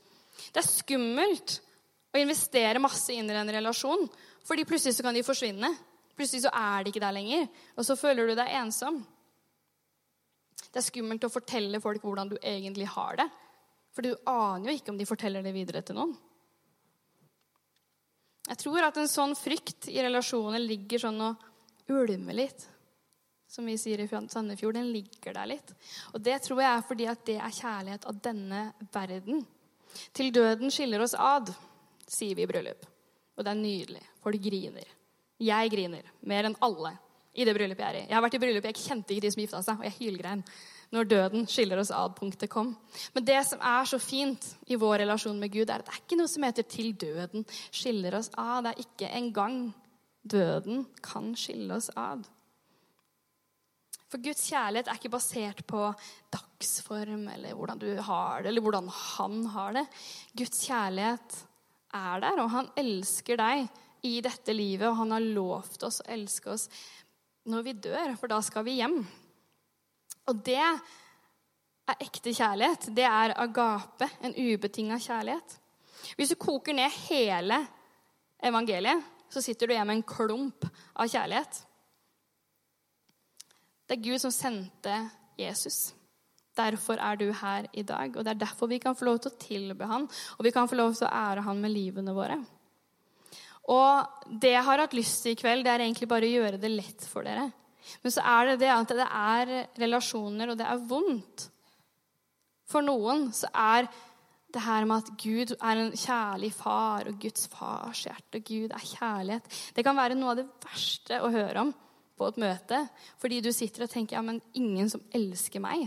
Det 0.49 0.63
er 0.63 0.69
skummelt 0.69 1.59
å 2.15 2.23
investere 2.23 2.81
masse 2.81 3.13
inn 3.13 3.29
i 3.29 3.37
en 3.37 3.53
relasjon, 3.59 4.07
fordi 4.49 4.65
plutselig 4.69 4.97
så 4.97 5.05
kan 5.05 5.17
de 5.17 5.27
forsvinne. 5.27 5.69
Plutselig 6.17 6.47
så 6.47 6.55
er 6.57 6.83
de 6.83 6.95
ikke 6.95 7.05
der 7.05 7.15
lenger, 7.15 7.45
og 7.77 7.85
så 7.85 7.99
føler 7.99 8.31
du 8.31 8.39
deg 8.39 8.55
ensom. 8.63 9.03
Det 10.69 10.81
er 10.81 10.89
skummelt 10.89 11.29
å 11.29 11.33
fortelle 11.33 11.81
folk 11.85 12.03
hvordan 12.05 12.33
du 12.33 12.39
egentlig 12.41 12.89
har 12.97 13.21
det. 13.21 13.29
For 13.93 14.05
du 14.05 14.17
aner 14.31 14.71
jo 14.71 14.79
ikke 14.79 14.93
om 14.95 14.99
de 15.01 15.09
forteller 15.09 15.45
det 15.45 15.53
videre 15.53 15.85
til 15.85 15.97
noen. 15.99 16.17
Jeg 18.49 18.61
tror 18.63 18.87
at 18.87 18.97
en 18.97 19.11
sånn 19.11 19.37
frykt 19.37 19.91
i 19.93 20.01
relasjoner 20.01 20.63
ligger 20.63 21.03
sånn 21.03 21.21
og 21.21 21.45
ulmer 21.93 22.37
litt. 22.37 22.65
Som 23.49 23.69
vi 23.69 23.79
sier 23.81 24.01
i 24.01 24.09
Sandefjord. 24.09 24.77
Den 24.77 24.91
ligger 24.93 25.37
der 25.37 25.49
litt. 25.49 25.73
Og 26.13 26.21
det 26.21 26.37
tror 26.45 26.61
jeg 26.61 26.71
er 26.73 26.85
fordi 26.85 27.09
at 27.09 27.25
det 27.29 27.39
er 27.41 27.59
kjærlighet 27.61 28.07
av 28.09 28.21
denne 28.25 28.63
verden. 28.93 29.43
Til 30.17 30.33
døden 30.33 30.73
skiller 30.73 31.05
oss 31.05 31.17
ad, 31.17 31.53
sier 32.09 32.37
vi 32.37 32.45
i 32.45 32.49
bryllup. 32.49 32.85
Og 33.37 33.45
det 33.45 33.53
er 33.53 33.61
nydelig. 33.61 34.05
Folk 34.25 34.41
griner. 34.45 34.97
Jeg 35.39 35.73
griner 35.73 36.09
mer 36.29 36.49
enn 36.49 36.59
alle 36.65 36.97
i 37.39 37.45
det 37.47 37.55
bryllupet 37.55 37.85
jeg 37.85 37.89
er 37.93 38.01
i. 38.01 38.07
Jeg 38.09 38.17
har 38.17 38.25
vært 38.25 38.37
i 38.37 38.43
bryllup, 38.43 38.67
jeg 38.67 38.81
kjente 38.83 39.15
ikke 39.15 39.25
de 39.25 39.31
som 39.31 39.43
gifta 39.45 39.61
seg, 39.63 39.79
og 39.79 39.87
jeg 39.87 39.97
hylgrein 40.01 40.43
når 40.95 41.09
døden 41.11 41.45
skiller 41.51 41.81
oss 41.83 41.93
ad-punktet 41.93 42.51
kom. 42.51 42.73
Men 43.15 43.27
det 43.29 43.41
som 43.47 43.61
er 43.61 43.89
så 43.89 43.99
fint 44.01 44.45
i 44.67 44.79
vår 44.81 45.03
relasjon 45.05 45.39
med 45.41 45.53
Gud, 45.53 45.69
er 45.69 45.83
at 45.83 45.89
det 45.89 45.95
er 45.95 46.01
ikke 46.05 46.19
noe 46.21 46.31
som 46.33 46.47
heter 46.47 46.63
'til 46.65 46.95
døden 46.97 47.45
skiller 47.71 48.19
oss 48.19 48.31
ad'. 48.37 48.65
Det 48.65 48.73
er 48.73 48.85
ikke 48.85 49.15
engang 49.17 49.75
døden 50.27 50.87
kan 51.03 51.35
skille 51.37 51.75
oss 51.75 51.91
ad. 51.97 52.25
For 54.09 54.21
Guds 54.25 54.47
kjærlighet 54.49 54.89
er 54.89 54.97
ikke 54.97 55.13
basert 55.13 55.67
på 55.69 55.83
dagsform 56.33 57.29
eller 57.29 57.53
hvordan 57.53 57.79
du 57.79 57.91
har 58.01 58.43
det, 58.43 58.49
eller 58.49 58.65
hvordan 58.65 58.89
han 58.89 59.47
har 59.53 59.73
det. 59.77 59.87
Guds 60.33 60.65
kjærlighet 60.65 61.37
er 61.95 62.21
der, 62.25 62.41
og 62.41 62.51
han 62.51 62.71
elsker 62.77 63.37
deg 63.37 63.69
i 64.09 64.21
dette 64.25 64.55
livet, 64.55 64.89
og 64.89 64.97
han 65.03 65.13
har 65.13 65.21
lovt 65.21 65.85
oss 65.89 66.01
å 66.01 66.09
elske 66.15 66.55
oss 66.55 66.69
når 67.49 67.65
vi 67.65 67.73
dør, 67.89 68.17
for 68.17 68.33
da 68.33 68.41
skal 68.45 68.65
vi 68.65 68.79
hjem. 68.79 69.03
Og 70.29 70.43
det 70.45 70.59
er 70.61 72.01
ekte 72.05 72.35
kjærlighet. 72.37 72.91
Det 72.95 73.07
er 73.09 73.37
agape, 73.41 74.11
en 74.23 74.37
ubetinga 74.37 74.99
kjærlighet. 75.01 75.57
Hvis 76.17 76.33
du 76.33 76.41
koker 76.41 76.77
ned 76.77 76.93
hele 77.09 77.63
evangeliet, 78.45 79.03
så 79.29 79.43
sitter 79.45 79.69
du 79.69 79.75
igjen 79.75 79.89
med 79.89 79.99
en 79.99 80.09
klump 80.09 80.67
av 80.97 81.09
kjærlighet. 81.09 81.63
Det 83.89 83.97
er 83.97 84.05
Gud 84.05 84.21
som 84.21 84.33
sendte 84.35 84.99
Jesus. 85.41 85.95
Derfor 86.59 87.01
er 87.01 87.17
du 87.17 87.29
her 87.33 87.69
i 87.73 87.85
dag. 87.87 88.13
Og 88.17 88.25
det 88.25 88.35
er 88.35 88.43
derfor 88.45 88.69
vi 88.69 88.81
kan 88.83 88.97
få 88.99 89.09
lov 89.09 89.21
til 89.23 89.33
å 89.33 89.41
tilbe 89.41 89.89
han, 89.89 90.09
og 90.37 90.45
vi 90.45 90.53
kan 90.53 90.69
få 90.69 90.77
lov 90.77 90.97
til 90.97 91.09
å 91.09 91.13
ære 91.15 91.45
han 91.47 91.61
med 91.63 91.73
livene 91.73 92.15
våre. 92.17 92.39
Og 93.69 94.29
det 94.41 94.55
jeg 94.55 94.65
har 94.65 94.81
hatt 94.81 94.97
lyst 94.97 95.23
til 95.23 95.37
i 95.37 95.39
kveld, 95.41 95.65
det 95.65 95.73
er 95.75 95.85
egentlig 95.85 96.09
bare 96.09 96.29
å 96.29 96.37
gjøre 96.37 96.61
det 96.61 96.71
lett 96.73 97.05
for 97.09 97.25
dere. 97.29 97.51
Men 98.03 98.15
så 98.15 98.25
er 98.27 98.51
det 98.51 98.59
det 98.65 98.73
at 98.75 98.93
det 98.99 99.07
er 99.07 99.55
relasjoner, 99.81 100.53
og 100.53 100.59
det 100.61 100.67
er 100.69 100.85
vondt. 100.91 101.49
For 102.69 102.85
noen 102.85 103.29
så 103.37 103.51
er 103.55 103.89
det 104.55 104.63
her 104.65 104.87
med 104.89 105.05
at 105.05 105.11
Gud 105.21 105.53
er 105.57 105.83
en 105.83 105.93
kjærlig 105.93 106.53
far, 106.57 107.09
og 107.09 107.21
Guds 107.21 107.49
fars 107.53 108.05
hjerte, 108.07 108.41
og 108.41 108.49
Gud 108.49 108.73
er 108.73 108.87
kjærlighet 108.95 109.59
Det 109.77 109.85
kan 109.85 109.97
være 109.97 110.17
noe 110.17 110.33
av 110.33 110.41
det 110.41 110.49
verste 110.65 111.21
å 111.21 111.33
høre 111.33 111.67
om 111.67 111.75
på 112.19 112.29
et 112.33 112.41
møte, 112.43 112.81
fordi 113.23 113.41
du 113.45 113.53
sitter 113.55 113.85
og 113.85 113.93
tenker 113.93 114.17
ja, 114.17 114.23
men 114.27 114.41
ingen 114.59 114.89
som 114.91 115.05
elsker 115.15 115.63
meg. 115.63 115.87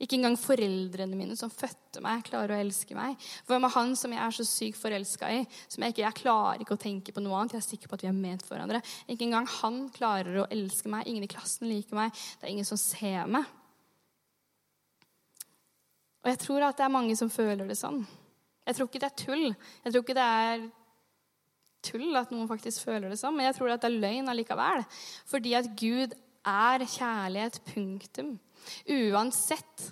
Ikke 0.00 0.16
engang 0.16 0.36
foreldrene 0.40 1.16
mine 1.18 1.34
som 1.36 1.52
fødte 1.52 2.00
meg, 2.00 2.22
klarer 2.24 2.54
å 2.54 2.60
elske 2.62 2.96
meg. 2.96 3.20
For 3.44 3.58
er 3.58 3.74
han 3.74 3.92
som 3.98 4.14
jeg 4.14 4.22
er 4.24 4.32
så 4.32 4.46
sykt 4.48 4.80
forelska 4.80 5.28
i, 5.36 5.42
som 5.68 5.84
jeg 5.84 5.92
ikke 5.92 6.06
jeg 6.06 6.18
klarer 6.22 6.64
ikke 6.64 6.78
å 6.78 6.80
tenke 6.80 7.12
på 7.12 7.20
noe 7.20 7.36
annet, 7.36 7.58
jeg 7.58 7.60
er 7.60 7.66
sikker 7.68 7.90
på 7.90 7.98
at 7.98 8.06
vi 8.06 8.08
er 8.08 8.16
ment 8.16 8.44
for 8.46 8.56
hverandre, 8.56 8.80
ikke 9.12 9.26
engang 9.28 9.48
han 9.60 9.82
klarer 9.92 10.40
å 10.40 10.48
elske 10.48 10.88
meg. 10.92 11.04
Ingen 11.10 11.28
i 11.28 11.30
klassen 11.30 11.68
liker 11.68 12.00
meg. 12.00 12.16
Det 12.40 12.48
er 12.48 12.54
ingen 12.54 12.68
som 12.68 12.80
ser 12.80 13.28
meg. 13.28 13.44
Og 16.24 16.32
jeg 16.32 16.40
tror 16.46 16.66
at 16.66 16.80
det 16.80 16.88
er 16.88 16.96
mange 16.96 17.16
som 17.16 17.32
føler 17.32 17.68
det 17.68 17.78
sånn. 17.80 18.02
Jeg 18.68 18.76
tror 18.76 18.88
ikke 18.88 19.00
det 19.02 19.08
er 19.10 19.20
tull. 19.20 19.46
Jeg 19.84 19.92
tror 19.92 20.04
ikke 20.04 20.16
det 20.16 20.28
er 20.40 20.68
tull 21.84 22.20
at 22.20 22.32
noen 22.32 22.48
faktisk 22.48 22.84
føler 22.88 23.08
det 23.08 23.20
sånn, 23.20 23.36
men 23.36 23.48
jeg 23.48 23.56
tror 23.56 23.72
at 23.72 23.84
det 23.84 23.88
er 23.88 24.02
løgn 24.02 24.32
allikevel. 24.32 24.84
Fordi 25.28 25.56
at 25.60 25.72
Gud 25.80 26.16
er 26.48 26.84
kjærlighet. 26.84 27.60
Punktum. 27.68 28.38
Uansett 28.90 29.86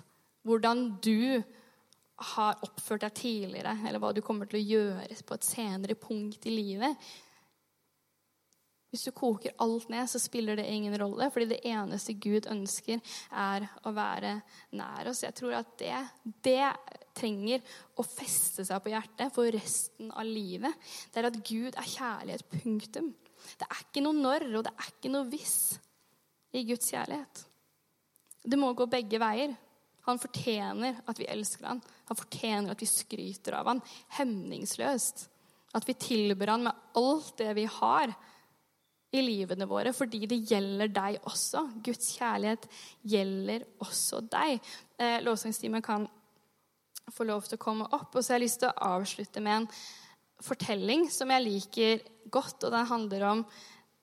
hvordan 0.47 0.85
du 1.03 1.41
har 2.35 2.59
oppført 2.65 3.05
deg 3.05 3.15
tidligere, 3.15 3.77
eller 3.87 4.01
hva 4.01 4.11
du 4.15 4.21
kommer 4.25 4.49
til 4.49 4.59
å 4.59 4.67
gjøre 4.75 5.19
på 5.25 5.37
et 5.37 5.47
senere 5.47 5.95
punkt 5.99 6.47
i 6.49 6.53
livet. 6.53 7.09
Hvis 8.89 9.05
du 9.05 9.11
koker 9.13 9.53
alt 9.61 9.85
ned, 9.93 10.09
så 10.09 10.19
spiller 10.21 10.57
det 10.57 10.65
ingen 10.65 10.95
rolle, 10.97 11.27
fordi 11.29 11.51
det 11.51 11.59
eneste 11.69 12.15
Gud 12.17 12.47
ønsker, 12.49 13.01
er 13.29 13.67
å 13.85 13.93
være 13.93 14.39
nær 14.79 15.11
oss. 15.11 15.21
Jeg 15.23 15.37
tror 15.37 15.59
at 15.59 15.75
det, 15.79 15.99
det 16.43 16.71
trenger 17.19 17.61
å 18.01 18.05
feste 18.05 18.65
seg 18.65 18.81
på 18.81 18.93
hjertet 18.95 19.35
for 19.35 19.51
resten 19.53 20.09
av 20.09 20.25
livet. 20.25 20.73
Det 21.13 21.21
er 21.21 21.29
at 21.29 21.37
Gud 21.45 21.77
er 21.77 21.93
kjærlighet. 21.93 22.47
Punktum. 22.49 23.13
Det 23.61 23.69
er 23.69 23.85
ikke 23.85 24.03
noe 24.03 24.17
når, 24.17 24.49
og 24.57 24.65
det 24.65 24.73
er 24.73 24.89
ikke 24.89 25.13
noe 25.13 25.29
hvis 25.29 25.59
i 26.57 26.65
Guds 26.65 26.89
kjærlighet. 26.89 27.45
Det 28.43 28.59
må 28.59 28.71
gå 28.73 28.87
begge 28.89 29.19
veier. 29.21 29.55
Han 30.07 30.21
fortjener 30.21 31.01
at 31.09 31.19
vi 31.19 31.27
elsker 31.29 31.67
han. 31.69 31.81
Han 32.09 32.17
fortjener 32.17 32.73
at 32.73 32.81
vi 32.81 32.89
skryter 32.89 33.59
av 33.59 33.69
han 33.69 33.83
hemningsløst. 34.17 35.27
At 35.77 35.85
vi 35.85 35.95
tilber 36.01 36.55
han 36.55 36.65
med 36.65 36.85
alt 36.97 37.35
det 37.37 37.51
vi 37.57 37.67
har 37.69 38.13
i 39.09 39.21
livene 39.25 39.65
våre, 39.69 39.91
fordi 39.93 40.21
det 40.29 40.43
gjelder 40.49 40.91
deg 40.93 41.17
også. 41.29 41.63
Guds 41.85 42.11
kjærlighet 42.17 42.67
gjelder 43.09 43.65
også 43.81 44.21
deg. 44.29 44.59
Eh, 45.01 45.17
Lovsangstimen 45.25 45.85
kan 45.85 46.05
få 47.13 47.25
lov 47.25 47.47
til 47.47 47.57
å 47.57 47.63
komme 47.63 47.87
opp. 47.89 48.13
Og 48.13 48.21
så 48.21 48.33
har 48.33 48.39
jeg 48.39 48.47
lyst 48.47 48.61
til 48.63 48.69
å 48.69 48.93
avslutte 48.97 49.43
med 49.45 49.63
en 49.63 49.69
fortelling 50.45 51.07
som 51.13 51.33
jeg 51.33 51.45
liker 51.45 52.03
godt. 52.31 52.65
Og 52.65 52.73
den 52.73 52.89
handler 52.89 53.27
om 53.31 53.45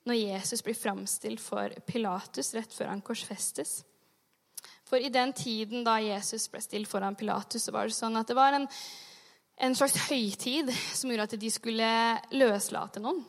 når 0.07 0.21
Jesus 0.21 0.63
blir 0.63 0.77
framstilt 0.77 1.43
for 1.43 1.71
Pilatus 1.87 2.53
rett 2.55 2.75
før 2.75 2.93
han 2.93 3.03
korsfestes. 3.03 3.81
For 4.87 5.03
i 5.03 5.11
den 5.11 5.33
tiden 5.35 5.83
da 5.83 5.97
Jesus 5.99 6.47
ble 6.51 6.61
stilt 6.63 6.89
foran 6.89 7.17
Pilatus, 7.19 7.67
så 7.67 7.73
var 7.75 7.89
det 7.89 7.97
sånn 7.97 8.15
at 8.19 8.29
det 8.29 8.37
var 8.37 8.55
en, 8.55 8.67
en 9.59 9.75
slags 9.75 9.97
høytid 10.07 10.71
som 10.71 11.11
gjorde 11.11 11.27
at 11.27 11.41
de 11.41 11.51
skulle 11.51 11.89
løslate 12.31 13.03
noen. 13.03 13.19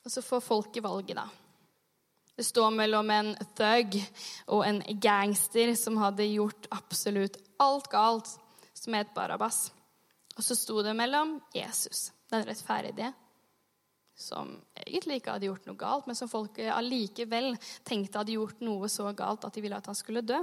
Og 0.00 0.12
så 0.14 0.24
får 0.24 0.40
folket 0.40 0.84
valget, 0.84 1.18
da. 1.20 1.26
Det 2.40 2.46
står 2.48 2.70
mellom 2.72 3.10
en 3.12 3.34
thug 3.58 3.98
og 4.54 4.62
en 4.64 4.78
gangster 4.96 5.74
som 5.76 5.98
hadde 6.00 6.24
gjort 6.30 6.70
absolutt 6.72 7.36
alt 7.60 7.90
galt, 7.92 8.30
som 8.72 8.96
het 8.96 9.12
Barabas. 9.12 9.66
Og 10.38 10.46
så 10.46 10.56
sto 10.56 10.80
det 10.80 10.94
mellom 10.96 11.36
Jesus, 11.52 12.08
den 12.32 12.46
rettferdige, 12.48 13.10
som 14.20 14.52
egentlig 14.76 15.20
ikke 15.20 15.36
hadde 15.36 15.48
gjort 15.48 15.68
noe 15.68 15.80
galt, 15.80 16.08
men 16.08 16.18
som 16.18 16.30
folk 16.30 16.58
allikevel 16.60 17.54
tenkte 17.88 18.20
hadde 18.20 18.36
gjort 18.36 18.60
noe 18.64 18.90
så 18.92 19.08
galt 19.16 19.46
at 19.48 19.56
de 19.56 19.64
ville 19.64 19.78
at 19.78 19.88
han 19.90 19.98
skulle 19.98 20.24
dø. 20.26 20.40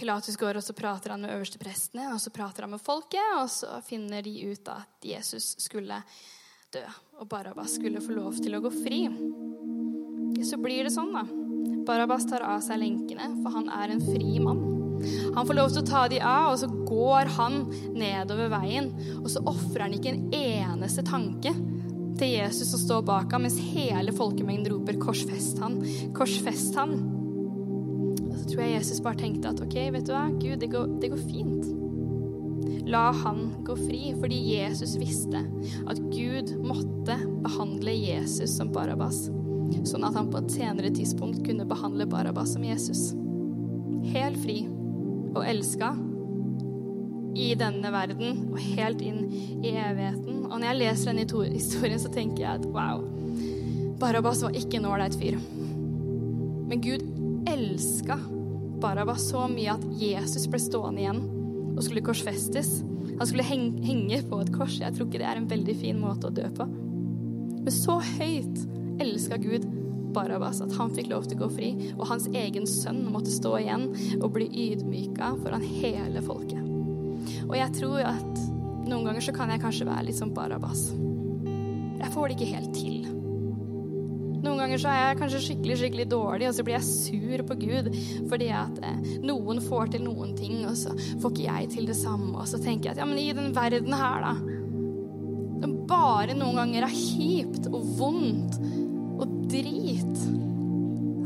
Pilatus 0.00 0.38
går 0.40 0.56
og 0.56 0.64
så 0.64 0.72
prater 0.76 1.12
han 1.12 1.20
med 1.20 1.34
øversteprestene 1.34 2.06
og 2.14 2.20
så 2.22 2.32
prater 2.32 2.64
han 2.64 2.72
med 2.72 2.80
folket, 2.80 3.34
og 3.36 3.50
så 3.52 3.80
finner 3.84 4.24
de 4.24 4.32
ut 4.48 4.72
at 4.72 5.04
Jesus 5.04 5.52
skulle 5.60 6.00
dø, 6.72 6.82
og 7.20 7.28
Barabas 7.28 7.76
skulle 7.76 8.00
få 8.00 8.16
lov 8.16 8.38
til 8.40 8.56
å 8.56 8.62
gå 8.64 8.72
fri. 8.72 9.02
Så 10.46 10.56
blir 10.62 10.86
det 10.86 10.94
sånn, 10.94 11.12
da. 11.12 11.26
Barabas 11.84 12.24
tar 12.30 12.44
av 12.46 12.62
seg 12.64 12.80
lenkene, 12.80 13.26
for 13.42 13.58
han 13.58 13.68
er 13.76 13.92
en 13.92 14.04
fri 14.04 14.38
mann. 14.40 14.62
Han 15.34 15.46
får 15.48 15.56
lov 15.56 15.70
til 15.72 15.82
å 15.82 15.88
ta 15.88 16.04
de 16.12 16.20
av, 16.20 16.52
og 16.52 16.58
så 16.60 16.68
går 16.68 17.32
han 17.36 17.60
nedover 17.96 18.50
veien. 18.52 18.90
Og 19.20 19.28
så 19.32 19.42
ofrer 19.48 19.86
han 19.86 19.96
ikke 19.96 20.14
en 20.14 20.26
eneste 20.36 21.04
tanke 21.06 21.52
til 22.20 22.34
Jesus 22.36 22.74
og 22.76 22.82
står 22.82 23.04
bak 23.08 23.32
ham, 23.32 23.46
mens 23.46 23.58
hele 23.72 24.12
folkemengden 24.12 24.74
roper 24.74 24.98
'korsfest 25.00 25.60
han', 25.62 25.80
'korsfest 26.12 26.76
han'. 26.76 26.98
Og 28.30 28.36
så 28.38 28.44
tror 28.46 28.62
jeg 28.62 28.76
Jesus 28.78 29.00
bare 29.00 29.20
tenkte 29.20 29.48
at 29.48 29.60
ok, 29.60 29.76
vet 29.92 30.06
du 30.06 30.12
hva, 30.12 30.26
Gud, 30.30 30.56
det 30.60 30.70
går, 30.70 30.98
det 31.00 31.10
går 31.10 31.22
fint. 31.30 31.64
La 32.90 33.10
han 33.12 33.64
gå 33.64 33.76
fri, 33.76 34.14
fordi 34.18 34.38
Jesus 34.54 34.96
visste 34.98 35.42
at 35.88 36.00
Gud 36.10 36.54
måtte 36.64 37.16
behandle 37.44 37.94
Jesus 37.94 38.56
som 38.56 38.72
Barabas, 38.72 39.28
sånn 39.86 40.04
at 40.04 40.16
han 40.18 40.30
på 40.30 40.42
et 40.42 40.52
senere 40.52 40.90
tidspunkt 40.90 41.44
kunne 41.46 41.68
behandle 41.68 42.06
Barabas 42.10 42.54
som 42.56 42.64
Jesus. 42.64 43.12
Helt 44.10 44.38
fri 44.42 44.64
og 45.36 45.44
elska 45.46 45.94
i 47.36 47.52
denne 47.58 47.92
verden 47.94 48.50
og 48.50 48.58
helt 48.62 49.02
inn 49.04 49.24
i 49.62 49.74
evigheten. 49.74 50.44
Og 50.48 50.58
når 50.58 50.66
jeg 50.70 50.80
leser 50.80 51.12
denne 51.12 51.54
historien, 51.54 52.02
så 52.02 52.12
tenker 52.12 52.44
jeg 52.44 52.60
at 52.60 52.68
wow, 52.74 53.04
Barabas 54.00 54.42
var 54.44 54.56
ikke 54.56 54.80
en 54.80 54.88
ålreit 54.90 55.16
fyr. 55.20 55.36
Men 56.70 56.82
Gud 56.84 57.04
elska 57.50 58.16
Barabas 58.80 59.26
så 59.28 59.44
mye 59.50 59.74
at 59.74 59.84
Jesus 60.00 60.46
ble 60.48 60.60
stående 60.62 61.02
igjen 61.02 61.20
og 61.74 61.82
skulle 61.84 62.04
korsfestes. 62.04 62.78
Han 63.18 63.28
skulle 63.28 63.44
henge 63.44 64.22
på 64.30 64.38
et 64.40 64.52
kors. 64.54 64.78
Jeg 64.80 64.96
tror 64.96 65.08
ikke 65.08 65.20
det 65.20 65.28
er 65.28 65.40
en 65.40 65.50
veldig 65.50 65.76
fin 65.80 66.00
måte 66.00 66.30
å 66.30 66.34
dø 66.34 66.46
på. 66.56 66.66
Men 67.60 67.74
så 67.74 67.98
høyt 68.00 68.64
elska 69.00 69.36
Gud 69.42 69.68
Barabbas, 70.14 70.62
at 70.64 70.72
han 70.78 70.94
fikk 70.96 71.10
lov 71.12 71.28
til 71.28 71.38
å 71.38 71.44
gå 71.44 71.50
fri, 71.54 71.70
og 71.96 72.08
hans 72.10 72.26
egen 72.32 72.66
sønn 72.68 73.04
måtte 73.12 73.32
stå 73.34 73.58
igjen 73.60 73.86
og 74.20 74.32
bli 74.34 74.48
ydmyka 74.70 75.34
foran 75.44 75.66
hele 75.66 76.24
folket. 76.24 76.69
Og 77.50 77.56
jeg 77.58 77.72
tror 77.80 78.04
at 78.06 78.42
noen 78.86 79.06
ganger 79.08 79.24
så 79.24 79.34
kan 79.34 79.50
jeg 79.50 79.62
kanskje 79.62 79.88
være 79.88 80.06
litt 80.06 80.18
som 80.18 80.30
Barabbas. 80.34 80.86
Jeg 82.00 82.12
får 82.14 82.30
det 82.30 82.36
ikke 82.36 82.52
helt 82.54 82.76
til. 82.76 83.08
Noen 84.40 84.56
ganger 84.56 84.80
så 84.80 84.88
er 84.88 85.00
jeg 85.02 85.18
kanskje 85.20 85.40
skikkelig 85.44 85.76
skikkelig 85.82 86.06
dårlig, 86.08 86.46
og 86.48 86.54
så 86.56 86.64
blir 86.64 86.78
jeg 86.78 86.86
sur 86.86 87.42
på 87.50 87.56
Gud 87.60 87.90
fordi 88.30 88.48
at 88.56 88.78
eh, 88.86 89.10
noen 89.26 89.60
får 89.64 89.92
til 89.94 90.06
noen 90.06 90.32
ting, 90.38 90.62
og 90.64 90.78
så 90.80 90.94
får 91.20 91.34
ikke 91.34 91.44
jeg 91.48 91.68
til 91.74 91.90
det 91.90 91.96
samme. 91.98 92.32
Og 92.38 92.48
så 92.48 92.60
tenker 92.62 92.88
jeg 92.88 92.96
at 92.96 93.02
ja, 93.02 93.08
men 93.10 93.20
i 93.20 93.28
den 93.36 93.52
verden 93.56 93.96
her, 93.96 94.24
da 94.24 94.34
Som 95.60 95.74
bare 95.90 96.32
noen 96.38 96.56
ganger 96.56 96.86
er 96.86 96.94
kjipt 96.94 97.68
og 97.68 97.84
vondt 97.98 98.56
og 99.20 99.34
drit. 99.50 100.22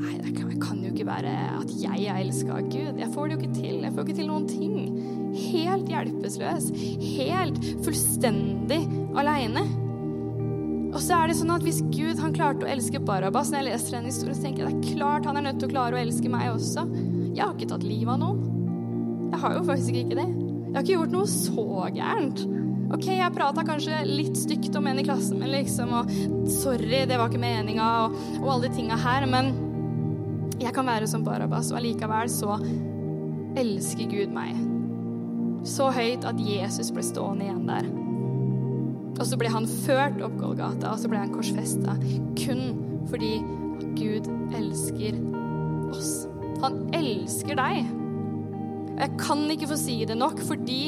Nei, 0.01 0.17
det 0.25 0.33
kan, 0.35 0.57
kan 0.59 0.81
jo 0.83 0.91
ikke 0.91 1.07
være 1.07 1.37
at 1.61 1.71
jeg 1.79 2.09
er 2.09 2.19
elska 2.25 2.57
av 2.57 2.67
Gud. 2.73 2.99
Jeg 2.99 3.13
får 3.15 3.29
det 3.29 3.37
jo 3.37 3.43
ikke 3.43 3.61
til. 3.61 3.77
Jeg 3.85 3.95
får 3.95 4.09
ikke 4.09 4.19
til 4.19 4.33
noen 4.33 4.49
ting. 4.51 4.75
Helt 5.35 5.89
hjelpeløs. 5.91 6.69
Helt 7.15 7.59
fullstendig 7.85 8.83
aleine. 9.19 9.65
Og 10.95 11.01
så 11.03 11.17
er 11.19 11.31
det 11.31 11.39
sånn 11.41 11.53
at 11.55 11.65
Hvis 11.67 11.83
Gud 11.95 12.21
han 12.23 12.35
klarte 12.37 12.67
å 12.67 12.71
elske 12.71 13.03
Barabas, 13.03 13.51
når 13.51 13.65
jeg 13.65 13.71
leser 13.73 13.97
den 13.99 14.11
historien, 14.11 14.37
så 14.39 14.47
tenker 14.47 14.65
jeg 14.65 14.75
det 14.75 14.91
er 14.93 14.99
klart 14.99 15.27
han 15.27 15.41
er 15.41 15.49
nødt 15.49 15.63
til 15.63 15.71
å 15.71 15.75
klare 15.75 15.99
å 15.99 16.03
elske 16.03 16.31
meg 16.31 16.53
også. 16.53 16.87
Jeg 17.35 17.43
har 17.43 17.55
ikke 17.57 17.71
tatt 17.73 17.87
livet 17.87 18.15
av 18.15 18.21
noen. 18.23 19.31
Jeg 19.33 19.43
har 19.43 19.57
jo 19.57 19.65
faktisk 19.67 19.99
ikke 19.99 20.19
det. 20.21 20.29
Jeg 20.29 20.77
har 20.77 20.85
ikke 20.85 20.95
gjort 20.95 21.15
noe 21.15 21.31
så 21.31 21.67
gærent. 21.95 22.45
Ok, 22.95 23.09
jeg 23.11 23.35
prata 23.35 23.65
kanskje 23.67 24.03
litt 24.07 24.37
stygt 24.39 24.77
om 24.79 24.87
en 24.87 25.01
i 25.01 25.05
klassen 25.07 25.41
min, 25.41 25.51
liksom, 25.51 25.91
og 25.99 26.13
sorry, 26.53 27.01
det 27.09 27.19
var 27.19 27.33
ikke 27.33 27.43
meninga, 27.43 27.87
og, 28.05 28.19
og 28.43 28.51
alle 28.53 28.69
de 28.69 28.77
tinga 28.77 28.99
her, 29.01 29.27
men 29.31 29.51
jeg 30.63 30.71
kan 30.77 30.87
være 30.87 31.09
som 31.11 31.25
Barabas, 31.27 31.73
og 31.73 31.81
allikevel 31.81 32.31
så 32.31 32.59
elsker 33.59 34.11
Gud 34.13 34.37
meg. 34.37 34.74
Så 35.65 35.89
høyt 35.95 36.27
at 36.29 36.41
Jesus 36.41 36.91
ble 36.93 37.05
stående 37.05 37.49
igjen 37.49 37.69
der. 37.69 37.89
Og 39.15 39.27
så 39.29 39.39
ble 39.39 39.51
han 39.53 39.67
ført 39.71 40.21
opp 40.25 40.35
Golgata, 40.41 40.93
og 40.93 41.01
så 41.01 41.11
ble 41.11 41.21
han 41.23 41.33
korsfesta. 41.33 41.97
Kun 42.39 42.65
fordi 43.11 43.37
Gud 43.99 44.29
elsker 44.57 45.19
oss. 45.93 46.25
Han 46.65 46.81
elsker 46.97 47.59
deg. 47.59 47.85
Og 48.95 49.01
jeg 49.03 49.19
kan 49.21 49.45
ikke 49.51 49.71
få 49.71 49.79
si 49.79 49.97
det 50.09 50.17
nok, 50.19 50.43
fordi 50.47 50.81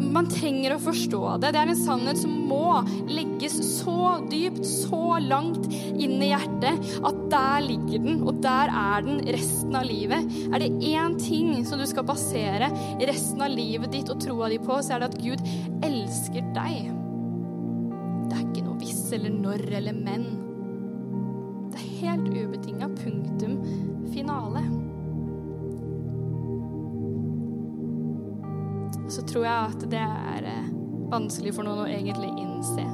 man 0.00 0.28
trenger 0.30 0.74
å 0.74 0.82
forstå 0.82 1.20
det. 1.42 1.52
Det 1.54 1.60
er 1.60 1.70
en 1.72 1.78
sannhet 1.78 2.20
som 2.20 2.32
må 2.48 2.80
legges 3.08 3.56
så 3.78 4.16
dypt, 4.30 4.64
så 4.66 5.18
langt 5.22 5.68
inn 5.72 6.16
i 6.22 6.30
hjertet, 6.32 6.90
at 7.04 7.20
der 7.32 7.64
ligger 7.66 8.04
den, 8.04 8.22
og 8.24 8.40
der 8.44 8.72
er 8.72 9.06
den 9.06 9.22
resten 9.34 9.76
av 9.78 9.86
livet. 9.88 10.28
Er 10.50 10.62
det 10.62 10.72
én 10.90 11.18
ting 11.20 11.64
som 11.68 11.80
du 11.80 11.86
skal 11.90 12.06
basere 12.08 12.70
resten 13.04 13.44
av 13.44 13.52
livet 13.54 13.92
ditt 13.94 14.10
og 14.12 14.22
troa 14.22 14.50
di 14.52 14.60
på, 14.62 14.80
så 14.82 14.96
er 14.96 15.04
det 15.04 15.12
at 15.12 15.20
Gud 15.22 15.44
elsker 15.84 16.54
deg. 16.56 16.92
Det 18.28 18.38
er 18.38 18.46
ikke 18.46 18.66
noe 18.66 18.80
hvis 18.80 19.04
eller 19.14 19.34
når 19.34 19.68
eller 19.80 20.00
men. 20.00 20.26
Det 21.74 21.82
er 21.82 21.92
helt 22.04 22.32
ubetinga 22.32 22.90
punktum 22.98 23.60
finale. 24.14 24.64
Så 29.12 29.24
tror 29.28 29.46
jeg 29.46 29.72
at 29.74 29.86
det 29.92 30.02
er 30.02 30.48
eh, 30.50 30.70
vanskelig 31.12 31.54
for 31.56 31.66
noen 31.66 31.84
å 31.84 31.88
egentlig 31.90 32.30
innse. 32.40 32.84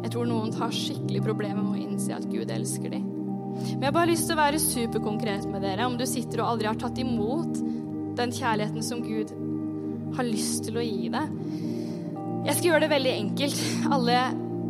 Jeg 0.00 0.12
tror 0.14 0.28
noen 0.30 0.54
har 0.56 0.74
skikkelig 0.74 1.22
problemer 1.24 1.62
med 1.62 1.74
å 1.74 1.82
innse 1.88 2.16
at 2.16 2.28
Gud 2.30 2.52
elsker 2.52 2.94
dem. 2.94 3.08
Men 3.50 3.82
jeg 3.82 3.90
har 3.90 3.96
bare 3.96 4.12
lyst 4.12 4.28
til 4.28 4.36
å 4.36 4.40
være 4.40 4.62
superkonkret 4.62 5.46
med 5.50 5.64
dere. 5.66 5.88
Om 5.88 5.98
du 6.00 6.06
sitter 6.08 6.42
og 6.42 6.54
aldri 6.54 6.70
har 6.70 6.78
tatt 6.80 7.00
imot 7.02 7.60
den 8.18 8.32
kjærligheten 8.34 8.84
som 8.84 9.02
Gud 9.04 9.32
har 10.16 10.26
lyst 10.26 10.64
til 10.66 10.78
å 10.80 10.84
gi 10.84 11.10
deg. 11.12 11.34
Jeg 12.46 12.56
skal 12.56 12.68
gjøre 12.70 12.84
det 12.86 12.92
veldig 12.94 13.14
enkelt. 13.18 13.60
Alle 13.92 14.20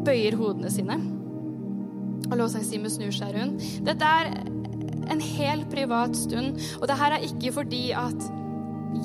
bøyer 0.07 0.37
hodene 0.41 0.73
sine. 0.73 0.97
Og 2.31 2.35
lovsangstimen 2.41 2.93
snur 2.93 3.15
seg 3.15 3.37
rundt. 3.37 3.65
Dette 3.87 4.11
er 4.21 4.33
en 5.11 5.23
helt 5.25 5.71
privat 5.73 6.15
stund, 6.19 6.61
og 6.79 6.87
det 6.87 6.99
her 7.01 7.17
er 7.17 7.25
ikke 7.27 7.55
fordi 7.57 7.89
at 7.97 8.27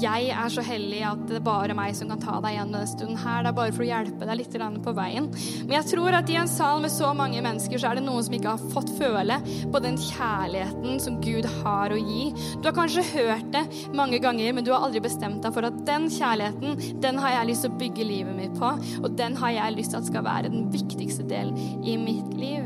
jeg 0.02 0.32
er 0.34 0.52
så 0.52 0.64
hellig 0.66 1.02
at 1.08 1.22
det 1.30 1.38
er 1.40 1.46
bare 1.46 1.76
meg 1.78 1.96
som 1.98 2.10
kan 2.12 2.22
ta 2.22 2.40
deg 2.44 2.56
igjen 2.56 2.74
denne 2.74 2.90
stunden 2.90 3.20
her. 3.22 3.44
Det 3.46 3.52
er 3.52 3.58
bare 3.60 3.76
for 3.76 3.86
å 3.86 3.88
hjelpe 3.88 4.28
deg 4.28 4.40
litt 4.40 4.58
på 4.86 4.94
veien. 4.98 5.30
Men 5.68 5.76
jeg 5.78 5.88
tror 5.92 6.18
at 6.18 6.32
i 6.32 6.38
en 6.40 6.52
sal 6.52 6.82
med 6.84 6.94
så 6.94 7.12
mange 7.18 7.42
mennesker, 7.44 7.80
så 7.80 7.92
er 7.92 8.00
det 8.00 8.06
noen 8.06 8.26
som 8.26 8.36
ikke 8.38 8.56
har 8.56 8.70
fått 8.74 8.92
føle 8.98 9.40
på 9.72 9.82
den 9.84 10.00
kjærligheten 10.02 11.02
som 11.04 11.20
Gud 11.24 11.48
har 11.62 11.94
å 11.94 12.00
gi. 12.00 12.30
Du 12.62 12.70
har 12.70 12.78
kanskje 12.78 13.06
hørt 13.14 13.52
det 13.56 13.66
mange 13.96 14.20
ganger, 14.24 14.56
men 14.56 14.68
du 14.68 14.74
har 14.74 14.86
aldri 14.86 15.04
bestemt 15.06 15.44
deg 15.46 15.56
for 15.56 15.68
at 15.68 15.84
den 15.88 16.10
kjærligheten, 16.12 17.02
den 17.04 17.22
har 17.22 17.38
jeg 17.40 17.52
lyst 17.52 17.68
til 17.68 17.74
å 17.74 17.80
bygge 17.84 18.10
livet 18.10 18.38
mitt 18.38 18.56
på, 18.60 18.72
og 19.04 19.20
den 19.20 19.38
har 19.42 19.54
jeg 19.56 19.78
lyst 19.78 19.96
til 19.96 20.02
at 20.02 20.10
skal 20.10 20.26
være 20.26 20.52
den 20.54 20.72
viktigste 20.74 21.28
delen 21.30 21.86
i 21.86 21.98
mitt 22.00 22.34
liv. 22.40 22.66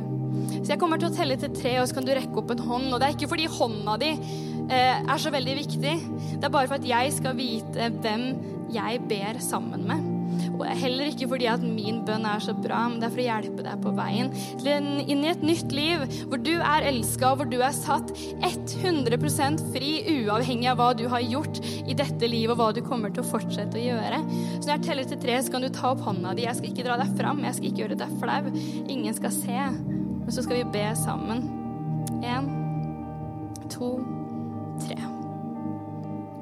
Så 0.60 0.74
jeg 0.74 0.80
kommer 0.82 1.00
til 1.00 1.10
å 1.10 1.16
telle 1.16 1.38
til 1.40 1.52
tre, 1.56 1.76
og 1.82 1.88
så 1.90 1.98
kan 1.98 2.08
du 2.08 2.14
rekke 2.16 2.42
opp 2.42 2.54
en 2.54 2.64
hånd. 2.64 2.90
Og 2.94 3.00
det 3.00 3.08
er 3.08 3.16
ikke 3.16 3.30
fordi 3.32 3.48
hånda 3.50 3.96
di 4.02 4.12
er 4.76 5.18
så 5.22 5.34
veldig 5.34 5.58
viktig. 5.64 5.98
Det 6.38 6.46
er 6.46 6.54
bare 6.54 6.70
for 6.70 6.78
at 6.80 6.88
jeg 6.88 7.18
skal 7.18 7.38
vite 7.38 7.90
hvem 8.00 8.30
jeg 8.74 9.04
ber 9.10 9.42
sammen 9.44 9.86
med. 9.90 10.16
Og 10.60 10.66
heller 10.80 11.10
ikke 11.10 11.28
fordi 11.32 11.48
at 11.52 11.64
min 11.64 12.02
bønn 12.08 12.26
er 12.28 12.42
så 12.44 12.54
bra, 12.56 12.84
men 12.90 13.00
det 13.02 13.10
er 13.10 13.14
for 13.14 13.24
å 13.24 13.28
hjelpe 13.28 13.66
deg 13.66 13.82
på 13.84 13.94
veien 13.98 14.32
inn 15.10 15.24
i 15.24 15.32
et 15.32 15.44
nytt 15.46 15.74
liv 15.76 16.04
hvor 16.30 16.42
du 16.42 16.54
er 16.56 16.88
elska, 16.90 17.32
og 17.32 17.42
hvor 17.42 17.50
du 17.50 17.58
er 17.60 17.76
satt 17.76 18.12
100% 18.46 19.64
fri, 19.74 19.92
uavhengig 20.20 20.70
av 20.72 20.80
hva 20.80 20.92
du 20.98 21.06
har 21.12 21.26
gjort 21.26 21.62
i 21.64 21.98
dette 21.98 22.30
livet, 22.30 22.54
og 22.54 22.62
hva 22.62 22.70
du 22.76 22.82
kommer 22.86 23.14
til 23.14 23.24
å 23.24 23.30
fortsette 23.30 23.80
å 23.80 23.86
gjøre. 23.88 24.22
Så 24.60 24.66
når 24.68 24.76
jeg 24.76 24.86
teller 24.88 25.10
til 25.10 25.24
tre, 25.24 25.40
så 25.42 25.56
kan 25.56 25.66
du 25.66 25.72
ta 25.74 25.94
opp 25.94 26.06
hånda 26.06 26.36
di. 26.38 26.46
Jeg 26.48 26.60
skal 26.60 26.72
ikke 26.72 26.88
dra 26.88 27.00
deg 27.02 27.18
fram, 27.20 27.44
jeg 27.48 27.58
skal 27.58 27.72
ikke 27.72 27.84
gjøre 27.86 28.00
deg 28.04 28.16
flau. 28.22 28.54
Ingen 28.86 29.18
skal 29.18 29.36
se. 29.36 29.66
Og 30.26 30.32
så 30.36 30.46
skal 30.46 30.62
vi 30.62 30.72
be 30.78 30.86
sammen. 31.00 31.44
Én, 32.22 32.54
to, 33.72 33.98
tre. 33.98 34.19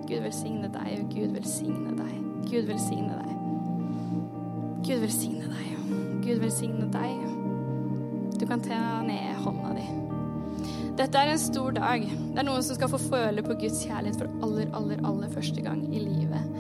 Gud 0.08 0.24
velsigne 0.24 0.70
deg, 0.72 0.92
og 1.02 1.10
Gud 1.12 1.34
velsigne 1.36 1.92
deg. 1.98 2.14
Gud 2.48 2.70
velsigne 2.70 3.18
deg. 3.20 3.34
Gud 4.88 5.02
velsigne 5.04 5.50
deg. 5.52 5.90
Gud 6.24 6.40
velsigne 6.44 6.88
deg. 6.94 7.26
Du 8.40 8.46
kan 8.48 8.64
ta 8.64 9.02
ned 9.04 9.36
hånda 9.44 9.74
di. 9.76 9.88
Dette 10.98 11.20
er 11.20 11.34
en 11.34 11.42
stor 11.42 11.76
dag. 11.76 12.06
Det 12.08 12.40
er 12.40 12.48
noen 12.48 12.64
som 12.64 12.78
skal 12.78 12.90
få 12.94 13.02
føle 13.02 13.44
på 13.46 13.58
Guds 13.60 13.84
kjærlighet 13.84 14.22
for 14.22 14.48
aller, 14.48 14.72
aller, 14.78 15.04
aller 15.06 15.34
første 15.34 15.62
gang 15.66 15.84
i 15.92 16.00
livet. 16.02 16.56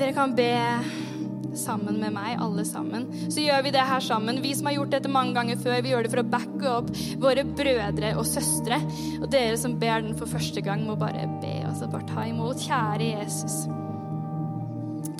Dere 0.00 0.12
kan 0.16 0.34
be 0.36 0.50
sammen 1.58 1.98
med 2.00 2.14
meg, 2.14 2.36
alle 2.40 2.64
sammen. 2.68 3.06
Så 3.30 3.42
gjør 3.44 3.64
vi 3.66 3.72
det 3.74 3.86
her 3.86 4.04
sammen. 4.04 4.40
Vi 4.42 4.54
som 4.56 4.68
har 4.70 4.76
gjort 4.78 4.94
dette 4.94 5.12
mange 5.12 5.34
ganger 5.36 5.60
før, 5.60 5.80
vi 5.82 5.92
gjør 5.92 6.06
det 6.06 6.12
for 6.12 6.22
å 6.22 6.30
backe 6.34 6.72
opp 6.72 6.90
våre 7.22 7.44
brødre 7.44 8.14
og 8.18 8.26
søstre. 8.28 8.80
Og 9.20 9.28
dere 9.32 9.58
som 9.60 9.78
ber 9.80 10.04
den 10.06 10.18
for 10.18 10.30
første 10.30 10.62
gang, 10.64 10.84
må 10.86 10.98
bare 11.00 11.26
be 11.42 11.56
oss 11.70 11.82
og 11.84 11.94
bare 11.94 12.08
ta 12.10 12.26
imot. 12.30 12.62
Kjære 12.66 13.12
Jesus. 13.14 13.62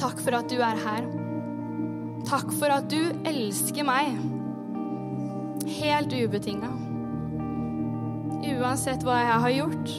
Takk 0.01 0.21
for 0.23 0.39
at 0.39 0.51
du 0.51 0.61
er 0.65 0.85
her. 0.85 1.09
Takk 2.29 2.53
for 2.59 2.73
at 2.73 2.89
du 2.93 3.01
elsker 3.29 3.87
meg. 3.89 4.15
Helt 5.81 6.15
ubetinga. 6.15 6.71
Uansett 8.41 9.05
hva 9.05 9.19
jeg 9.21 9.41
har 9.45 9.53
gjort, 9.53 9.93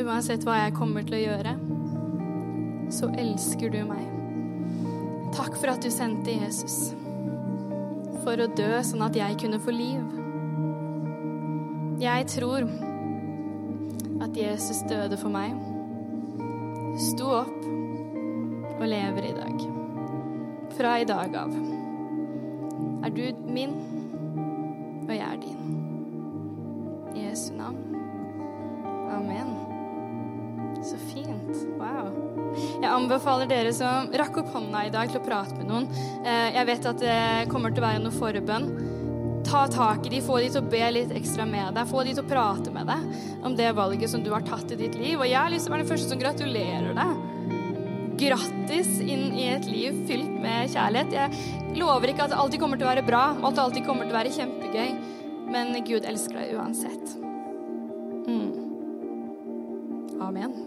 uansett 0.00 0.44
hva 0.46 0.56
jeg 0.62 0.76
kommer 0.76 1.04
til 1.06 1.18
å 1.18 1.22
gjøre, 1.22 1.56
så 2.92 3.10
elsker 3.20 3.72
du 3.72 3.82
meg. 3.88 4.15
Takk 5.36 5.56
for 5.60 5.68
at 5.68 5.82
du 5.84 5.90
sendte 5.92 6.32
Jesus 6.32 6.94
for 8.24 8.40
å 8.40 8.46
dø 8.56 8.70
sånn 8.82 9.04
at 9.04 9.16
jeg 9.18 9.36
kunne 9.42 9.60
få 9.60 9.74
liv. 9.74 10.14
Jeg 12.00 12.24
tror 12.32 12.64
at 14.24 14.36
Jesus 14.36 14.80
døde 14.88 15.18
for 15.20 15.32
meg, 15.32 15.52
sto 17.10 17.28
opp 17.42 17.68
og 18.76 18.86
lever 18.88 19.28
i 19.28 19.34
dag. 19.36 19.66
Fra 20.76 20.96
i 21.02 21.06
dag 21.08 21.36
av 21.44 21.52
er 23.06 23.12
du 23.14 23.44
min, 23.44 23.76
anbefaler 33.06 33.46
dere 33.50 33.72
som 33.74 34.10
rakk 34.18 34.42
opp 34.42 34.52
hånda 34.56 34.86
i 34.86 34.92
dag, 34.94 35.10
til 35.10 35.20
å 35.20 35.24
prate 35.24 35.54
med 35.56 35.70
noen. 35.70 35.86
Eh, 36.26 36.56
jeg 36.56 36.68
vet 36.72 36.88
at 36.90 37.02
det 37.02 37.20
kommer 37.52 37.74
til 37.74 37.84
å 37.84 37.86
være 37.86 38.02
noe 38.02 38.14
forbønn. 38.14 38.66
Ta 39.46 39.62
tak 39.70 40.08
i 40.08 40.10
de, 40.10 40.20
få 40.26 40.40
de 40.42 40.50
til 40.50 40.64
å 40.64 40.70
be 40.72 40.82
litt 40.90 41.12
ekstra 41.14 41.46
med 41.46 41.76
deg. 41.76 41.86
Få 41.86 42.02
de 42.02 42.16
til 42.16 42.24
å 42.24 42.26
prate 42.26 42.72
med 42.74 42.90
deg 42.90 43.46
om 43.46 43.54
det 43.54 43.70
valget 43.78 44.10
som 44.10 44.24
du 44.24 44.32
har 44.34 44.42
tatt 44.46 44.74
i 44.74 44.80
ditt 44.80 44.98
liv. 44.98 45.20
Og 45.20 45.28
jeg 45.28 45.38
har 45.38 45.52
lyst 45.52 45.68
til 45.68 45.72
å 45.72 45.76
være 45.76 45.86
den 45.86 45.92
første 45.92 46.10
som 46.10 46.22
gratulerer 46.22 46.98
deg. 46.98 47.22
Grattis 48.16 48.90
inn 49.04 49.28
i 49.36 49.46
et 49.52 49.68
liv 49.70 50.02
fylt 50.08 50.34
med 50.42 50.72
kjærlighet. 50.74 51.14
Jeg 51.14 51.78
lover 51.78 52.10
ikke 52.10 52.26
at 52.26 52.34
det 52.34 52.40
alltid 52.42 52.62
kommer 52.64 52.80
til 52.80 52.88
å 52.88 52.90
være 52.90 53.06
bra, 53.06 53.24
og 53.38 53.50
at 53.52 53.58
det 53.58 53.66
alltid 53.68 53.86
kommer 53.86 54.08
til 54.08 54.16
å 54.16 54.18
være 54.18 54.34
kjempegøy. 54.34 54.96
Men 55.54 55.76
Gud 55.86 56.08
elsker 56.10 56.40
deg 56.40 56.56
uansett. 56.58 57.18
Mm. 58.26 58.50
Amen. 60.26 60.65